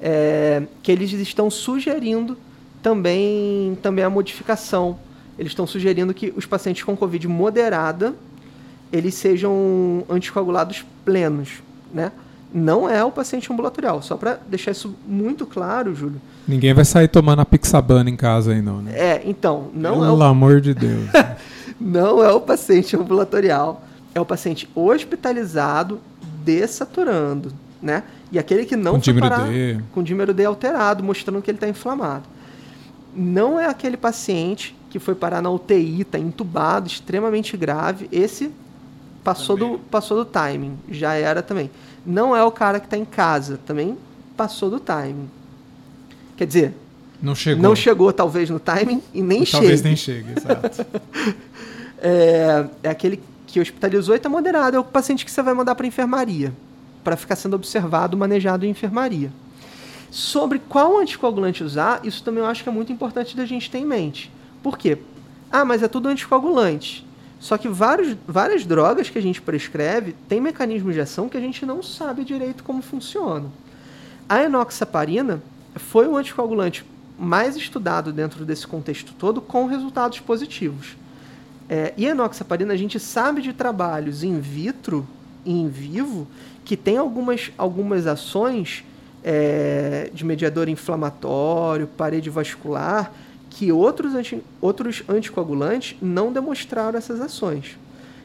É, 0.00 0.62
que 0.82 0.92
eles 0.92 1.12
estão 1.12 1.50
sugerindo 1.50 2.38
também, 2.82 3.76
também 3.82 4.04
a 4.04 4.08
modificação 4.08 4.96
eles 5.40 5.52
estão 5.52 5.66
sugerindo 5.66 6.12
que 6.12 6.34
os 6.36 6.44
pacientes 6.44 6.82
com 6.82 6.94
Covid 6.94 7.26
moderada 7.26 8.14
eles 8.92 9.14
sejam 9.14 10.04
anticoagulados 10.06 10.84
plenos, 11.02 11.62
né? 11.94 12.12
Não 12.52 12.90
é 12.90 13.02
o 13.02 13.10
paciente 13.10 13.50
ambulatorial. 13.50 14.02
Só 14.02 14.18
para 14.18 14.38
deixar 14.48 14.72
isso 14.72 14.94
muito 15.06 15.46
claro, 15.46 15.94
Júlio. 15.94 16.20
Ninguém 16.46 16.74
vai 16.74 16.84
sair 16.84 17.08
tomando 17.08 17.40
a 17.40 17.46
pixabana 17.46 18.10
em 18.10 18.16
casa 18.16 18.52
aí, 18.52 18.60
não, 18.60 18.82
né? 18.82 18.92
É, 18.94 19.22
então, 19.24 19.70
não 19.72 19.92
Pelo 19.92 20.04
é. 20.04 20.08
Pelo 20.08 20.22
amor 20.24 20.60
de 20.60 20.74
Deus. 20.74 21.08
não 21.80 22.22
é 22.22 22.30
o 22.32 22.40
paciente 22.40 22.94
ambulatorial. 22.94 23.82
É 24.14 24.20
o 24.20 24.26
paciente 24.26 24.68
hospitalizado 24.74 26.00
desaturando, 26.44 27.52
né? 27.80 28.02
E 28.30 28.38
aquele 28.38 28.66
que 28.66 28.76
não 28.76 28.92
com 28.92 28.98
dímero 28.98 29.28
parar, 29.28 29.48
D. 29.48 29.80
com 29.92 30.02
dímero 30.02 30.34
D 30.34 30.44
alterado, 30.44 31.02
mostrando 31.02 31.40
que 31.40 31.50
ele 31.50 31.56
está 31.56 31.68
inflamado. 31.68 32.24
Não 33.14 33.58
é 33.58 33.66
aquele 33.66 33.96
paciente 33.96 34.74
que 34.90 34.98
foi 34.98 35.14
parar 35.14 35.40
na 35.40 35.48
UTI, 35.48 36.02
está 36.02 36.18
entubado, 36.18 36.88
extremamente 36.88 37.56
grave. 37.56 38.08
Esse 38.10 38.50
passou 39.22 39.56
do, 39.56 39.78
passou 39.78 40.18
do 40.18 40.24
timing, 40.24 40.76
já 40.90 41.14
era 41.14 41.42
também. 41.42 41.70
Não 42.04 42.36
é 42.36 42.42
o 42.44 42.50
cara 42.50 42.80
que 42.80 42.86
está 42.86 42.96
em 42.96 43.04
casa, 43.04 43.58
também 43.64 43.96
passou 44.36 44.68
do 44.68 44.80
timing. 44.80 45.30
Quer 46.36 46.46
dizer, 46.46 46.74
não 47.22 47.34
chegou, 47.34 47.62
não 47.62 47.76
chegou 47.76 48.12
talvez 48.12 48.50
no 48.50 48.58
timing 48.58 49.02
e 49.14 49.22
nem 49.22 49.44
chega. 49.44 49.58
Talvez 49.58 49.82
nem 49.82 49.94
chegue, 49.94 50.32
exato. 50.36 50.86
é, 52.02 52.66
é 52.82 52.88
aquele 52.88 53.22
que 53.46 53.60
hospitalizou 53.60 54.14
e 54.14 54.16
está 54.16 54.28
moderado, 54.28 54.76
é 54.76 54.80
o 54.80 54.84
paciente 54.84 55.24
que 55.24 55.30
você 55.30 55.42
vai 55.42 55.54
mandar 55.54 55.74
para 55.74 55.86
enfermaria, 55.86 56.52
para 57.04 57.16
ficar 57.16 57.36
sendo 57.36 57.54
observado, 57.54 58.16
manejado 58.16 58.66
em 58.66 58.70
enfermaria. 58.70 59.30
Sobre 60.10 60.58
qual 60.58 60.98
anticoagulante 60.98 61.62
usar, 61.62 62.00
isso 62.02 62.24
também 62.24 62.42
eu 62.42 62.48
acho 62.48 62.62
que 62.62 62.68
é 62.68 62.72
muito 62.72 62.92
importante 62.92 63.36
da 63.36 63.44
gente 63.44 63.70
ter 63.70 63.78
em 63.78 63.84
mente. 63.84 64.30
Por 64.62 64.78
quê? 64.78 64.98
Ah, 65.50 65.64
mas 65.64 65.82
é 65.82 65.88
tudo 65.88 66.08
anticoagulante. 66.08 67.06
Só 67.38 67.56
que 67.56 67.68
vários, 67.68 68.16
várias 68.26 68.66
drogas 68.66 69.08
que 69.08 69.18
a 69.18 69.22
gente 69.22 69.40
prescreve 69.40 70.14
têm 70.28 70.40
mecanismos 70.40 70.94
de 70.94 71.00
ação 71.00 71.28
que 71.28 71.36
a 71.36 71.40
gente 71.40 71.64
não 71.64 71.82
sabe 71.82 72.24
direito 72.24 72.62
como 72.62 72.82
funcionam. 72.82 73.50
A 74.28 74.42
enoxaparina 74.42 75.42
foi 75.74 76.06
o 76.06 76.16
anticoagulante 76.16 76.84
mais 77.18 77.56
estudado 77.56 78.12
dentro 78.12 78.44
desse 78.44 78.66
contexto 78.66 79.12
todo 79.18 79.40
com 79.40 79.66
resultados 79.66 80.20
positivos. 80.20 80.96
É, 81.68 81.94
e 81.96 82.06
a 82.06 82.10
enoxaparina, 82.10 82.74
a 82.74 82.76
gente 82.76 83.00
sabe 83.00 83.40
de 83.40 83.52
trabalhos 83.52 84.22
in 84.22 84.38
vitro 84.38 85.06
e 85.44 85.52
in 85.52 85.68
vivo 85.68 86.26
que 86.64 86.76
tem 86.76 86.98
algumas, 86.98 87.50
algumas 87.56 88.06
ações 88.06 88.84
é, 89.24 90.10
de 90.12 90.24
mediador 90.24 90.68
inflamatório, 90.68 91.86
parede 91.86 92.28
vascular, 92.28 93.12
que 93.50 93.72
outros, 93.72 94.14
anti, 94.14 94.42
outros 94.60 95.02
anticoagulantes 95.08 95.96
não 96.00 96.32
demonstraram 96.32 96.96
essas 96.96 97.20
ações. 97.20 97.76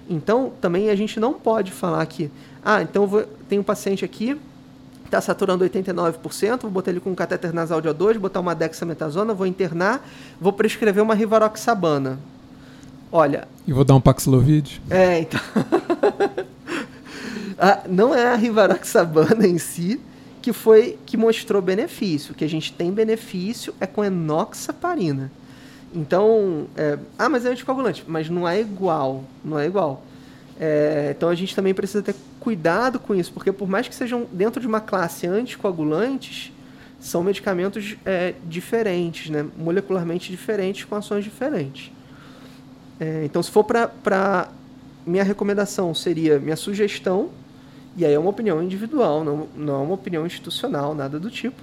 Então, 0.07 0.53
também 0.61 0.89
a 0.89 0.95
gente 0.95 1.19
não 1.19 1.33
pode 1.33 1.71
falar 1.71 2.05
que, 2.05 2.29
ah, 2.63 2.81
então 2.81 3.07
vou, 3.07 3.23
tem 3.49 3.57
um 3.57 3.63
paciente 3.63 4.05
aqui, 4.05 4.39
está 5.03 5.19
saturando 5.19 5.65
89%, 5.65 6.61
vou 6.61 6.71
botar 6.71 6.91
ele 6.91 6.99
com 6.99 7.09
um 7.09 7.15
catéter 7.15 7.51
nasal 7.51 7.81
de 7.81 7.89
O2, 7.89 8.19
botar 8.19 8.39
uma 8.39 8.53
dexametasona, 8.53 9.33
vou 9.33 9.47
internar, 9.47 10.07
vou 10.39 10.53
prescrever 10.53 11.01
uma 11.01 11.15
rivaroxabana. 11.15 12.19
Olha... 13.11 13.47
E 13.67 13.73
vou 13.73 13.83
dar 13.83 13.95
um 13.95 14.01
Paxlovid? 14.01 14.81
É, 14.89 15.19
então... 15.21 15.39
ah, 17.57 17.81
não 17.89 18.13
é 18.13 18.27
a 18.27 18.35
rivaroxabana 18.35 19.47
em 19.47 19.57
si 19.57 19.99
que 20.45 20.53
foi 20.53 20.99
que 21.07 21.17
mostrou 21.17 21.59
benefício. 21.59 22.35
Que 22.35 22.45
a 22.45 22.47
gente 22.47 22.71
tem 22.71 22.91
benefício 22.91 23.73
é 23.79 23.87
com 23.87 24.05
enoxaparina. 24.05 25.31
Então, 25.91 26.67
é, 26.77 26.99
ah, 27.17 27.27
mas 27.27 27.47
é 27.47 27.49
anticoagulante, 27.49 28.03
mas 28.05 28.29
não 28.29 28.47
é 28.47 28.61
igual, 28.61 29.23
não 29.43 29.57
é 29.57 29.65
igual. 29.65 30.03
É, 30.59 31.15
então 31.17 31.29
a 31.29 31.33
gente 31.33 31.55
também 31.55 31.73
precisa 31.73 32.03
ter 32.03 32.13
cuidado 32.39 32.99
com 32.99 33.15
isso, 33.15 33.33
porque 33.33 33.51
por 33.51 33.67
mais 33.67 33.87
que 33.87 33.95
sejam 33.95 34.27
dentro 34.31 34.61
de 34.61 34.67
uma 34.67 34.79
classe 34.79 35.25
anticoagulantes, 35.25 36.51
são 36.99 37.23
medicamentos 37.23 37.95
é, 38.05 38.35
diferentes, 38.45 39.31
né? 39.31 39.47
molecularmente 39.57 40.29
diferentes, 40.29 40.85
com 40.85 40.93
ações 40.93 41.23
diferentes. 41.23 41.91
É, 42.99 43.23
então, 43.25 43.41
se 43.41 43.49
for 43.49 43.63
para. 43.63 44.49
Minha 45.07 45.23
recomendação 45.23 45.93
seria, 45.95 46.39
minha 46.39 46.55
sugestão, 46.55 47.31
e 47.97 48.05
aí 48.05 48.13
é 48.13 48.19
uma 48.19 48.29
opinião 48.29 48.61
individual, 48.61 49.23
não, 49.23 49.47
não 49.55 49.75
é 49.75 49.83
uma 49.83 49.93
opinião 49.93 50.25
institucional, 50.25 50.93
nada 50.93 51.19
do 51.19 51.29
tipo, 51.29 51.61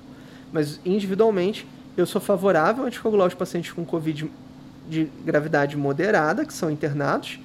mas 0.52 0.80
individualmente, 0.84 1.66
eu 1.96 2.06
sou 2.06 2.20
favorável 2.20 2.84
a 2.84 2.86
anticoagular 2.86 3.28
os 3.28 3.34
pacientes 3.34 3.72
com 3.72 3.84
Covid 3.84 4.30
de 4.88 5.08
gravidade 5.24 5.76
moderada, 5.76 6.44
que 6.44 6.52
são 6.52 6.70
internados, 6.70 7.38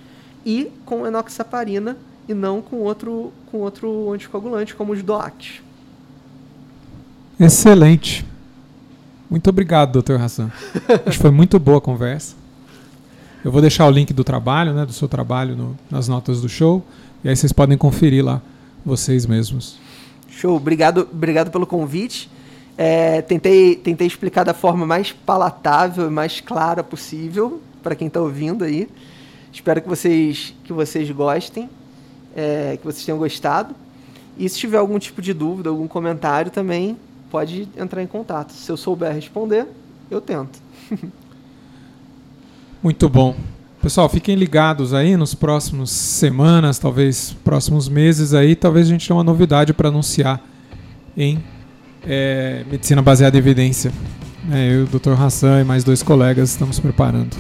e 0.46 0.72
com 0.86 1.06
enoxaparina 1.06 1.98
e 2.28 2.34
não 2.34 2.62
com 2.62 2.78
outro, 2.78 3.34
com 3.52 3.58
outro 3.60 4.12
anticoagulante, 4.12 4.76
como 4.76 4.94
os 4.94 5.04
DOACs. 5.04 5.62
Excelente. 7.40 8.26
Muito 9.30 9.50
obrigado, 9.50 9.92
doutor 9.92 10.20
Hassan. 10.20 10.52
Acho 11.06 11.18
que 11.18 11.22
foi 11.22 11.32
muito 11.32 11.60
boa 11.60 11.78
a 11.78 11.82
conversa. 11.82 12.36
Eu 13.44 13.52
vou 13.52 13.62
deixar 13.62 13.86
o 13.86 13.92
link 13.92 14.14
do 14.14 14.24
trabalho, 14.24 14.74
né, 14.74 14.86
do 14.86 14.94
seu 14.94 15.08
trabalho 15.08 15.56
no, 15.56 15.78
nas 15.92 16.08
notas 16.08 16.42
do 16.42 16.50
show, 16.50 16.86
e 17.24 17.30
aí 17.30 17.36
vocês 17.36 17.52
podem 17.52 17.78
conferir 17.78 18.24
lá 18.24 18.42
vocês 18.88 19.26
mesmos. 19.26 19.78
Show, 20.30 20.56
obrigado, 20.56 21.08
obrigado 21.12 21.52
pelo 21.52 21.68
convite. 21.68 22.30
É, 22.78 23.22
tentei, 23.22 23.76
tentei 23.76 24.08
explicar 24.08 24.46
da 24.46 24.54
forma 24.54 24.86
mais 24.86 25.12
palatável 25.12 26.08
e 26.08 26.10
mais 26.10 26.40
clara 26.40 26.84
possível 26.84 27.62
para 27.84 27.96
quem 27.96 28.08
está 28.08 28.22
ouvindo 28.22 28.64
aí. 28.64 28.88
Espero 29.52 29.82
que 29.82 29.90
vocês, 29.90 30.54
que 30.64 30.72
vocês 30.72 31.10
gostem, 31.12 31.70
é, 32.36 32.78
que 32.78 32.86
vocês 32.86 33.04
tenham 33.04 33.18
gostado. 33.18 33.76
E 34.38 34.48
se 34.48 34.58
tiver 34.58 34.78
algum 34.78 34.98
tipo 34.98 35.22
de 35.22 35.34
dúvida, 35.34 35.70
algum 35.70 35.88
comentário 35.88 36.50
também, 36.50 36.98
pode 37.30 37.68
entrar 37.76 38.02
em 38.02 38.08
contato. 38.08 38.54
Se 38.54 38.72
eu 38.72 38.78
souber 38.78 39.12
responder, 39.12 39.68
eu 40.10 40.22
tento. 40.22 40.60
Muito 42.82 43.10
bom. 43.10 43.36
Pessoal, 43.88 44.10
fiquem 44.10 44.36
ligados 44.36 44.94
aí 44.94 45.16
nos 45.16 45.34
próximos 45.34 45.92
semanas, 45.92 46.78
talvez 46.78 47.34
próximos 47.42 47.88
meses 47.88 48.34
aí, 48.34 48.54
talvez 48.54 48.86
a 48.86 48.90
gente 48.90 49.08
tenha 49.08 49.16
uma 49.16 49.24
novidade 49.24 49.74
para 49.74 49.88
anunciar 49.88 50.46
em 51.16 51.42
é, 52.06 52.66
medicina 52.70 53.02
baseada 53.02 53.38
em 53.38 53.40
evidência. 53.40 53.94
É, 54.52 54.74
eu, 54.76 54.84
o 54.84 54.88
Dr. 54.88 55.14
Hassan 55.18 55.62
e 55.62 55.64
mais 55.64 55.86
dois 55.86 56.04
colegas 56.04 56.50
estamos 56.50 56.82
preparando. 56.82 57.38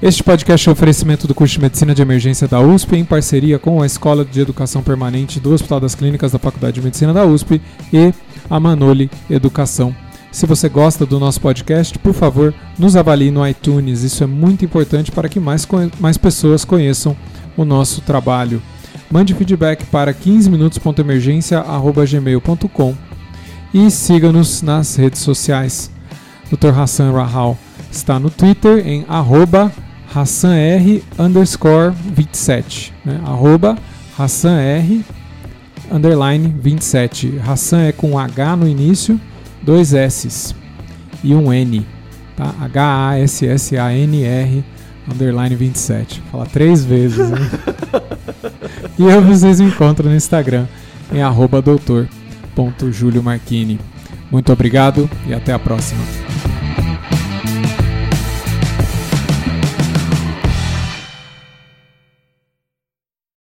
Este 0.00 0.22
podcast 0.22 0.68
é 0.68 0.70
um 0.70 0.74
oferecimento 0.74 1.26
do 1.26 1.34
curso 1.34 1.54
de 1.54 1.62
Medicina 1.62 1.92
de 1.92 2.00
Emergência 2.00 2.46
da 2.46 2.60
USP 2.60 2.94
em 2.94 3.04
parceria 3.04 3.58
com 3.58 3.82
a 3.82 3.86
Escola 3.86 4.24
de 4.24 4.40
Educação 4.40 4.80
Permanente 4.80 5.40
do 5.40 5.52
Hospital 5.52 5.80
das 5.80 5.96
Clínicas 5.96 6.30
da 6.30 6.38
Faculdade 6.38 6.74
de 6.74 6.82
Medicina 6.82 7.12
da 7.12 7.24
USP 7.24 7.60
e 7.92 8.14
a 8.48 8.60
Manoli 8.60 9.10
Educação. 9.28 9.92
Se 10.34 10.44
você 10.46 10.68
gosta 10.68 11.06
do 11.06 11.18
nosso 11.20 11.40
podcast, 11.40 11.96
por 11.96 12.12
favor, 12.12 12.52
nos 12.76 12.96
avalie 12.96 13.30
no 13.30 13.46
iTunes. 13.46 14.02
Isso 14.02 14.24
é 14.24 14.26
muito 14.26 14.64
importante 14.64 15.12
para 15.12 15.28
que 15.28 15.38
mais, 15.38 15.64
mais 16.00 16.18
pessoas 16.18 16.64
conheçam 16.64 17.16
o 17.56 17.64
nosso 17.64 18.00
trabalho. 18.00 18.60
Mande 19.08 19.32
feedback 19.32 19.86
para 19.86 20.12
15minutos.emergência.gmail.com 20.12 22.96
e 23.72 23.88
siga-nos 23.92 24.60
nas 24.60 24.96
redes 24.96 25.20
sociais. 25.20 25.88
Dr. 26.50 26.76
Hassan 26.76 27.12
Rahal 27.12 27.56
está 27.88 28.18
no 28.18 28.28
Twitter 28.28 28.84
em 28.84 29.06
arroba 29.08 29.70
HassanR 30.12 31.00
underscore 31.16 31.94
27. 32.12 32.92
Né? 33.04 33.20
Arroba 33.24 33.78
HassanR 34.18 35.04
underline 35.92 36.52
27. 36.58 37.40
Hassan 37.46 37.82
é 37.82 37.92
com 37.92 38.18
H 38.18 38.56
no 38.56 38.66
início, 38.66 39.20
dois 39.64 39.94
S 39.94 40.54
e 41.22 41.32
um 41.34 41.52
N. 41.52 41.86
Tá? 42.36 42.52
H-A-S-S-A-N-R 42.60 44.64
underline 45.10 45.56
27. 45.56 46.22
Fala 46.30 46.46
três 46.46 46.84
vezes. 46.84 47.30
Né? 47.30 47.50
e 48.98 49.04
eu 49.04 49.22
vocês 49.22 49.60
me 49.60 49.68
encontram 49.68 50.10
no 50.10 50.16
Instagram 50.16 50.66
em 51.12 51.22
arroba 51.22 51.62
doutor.juliomarchini. 51.62 53.78
Muito 54.30 54.52
obrigado 54.52 55.10
e 55.26 55.34
até 55.34 55.52
a 55.52 55.58
próxima. 55.58 56.00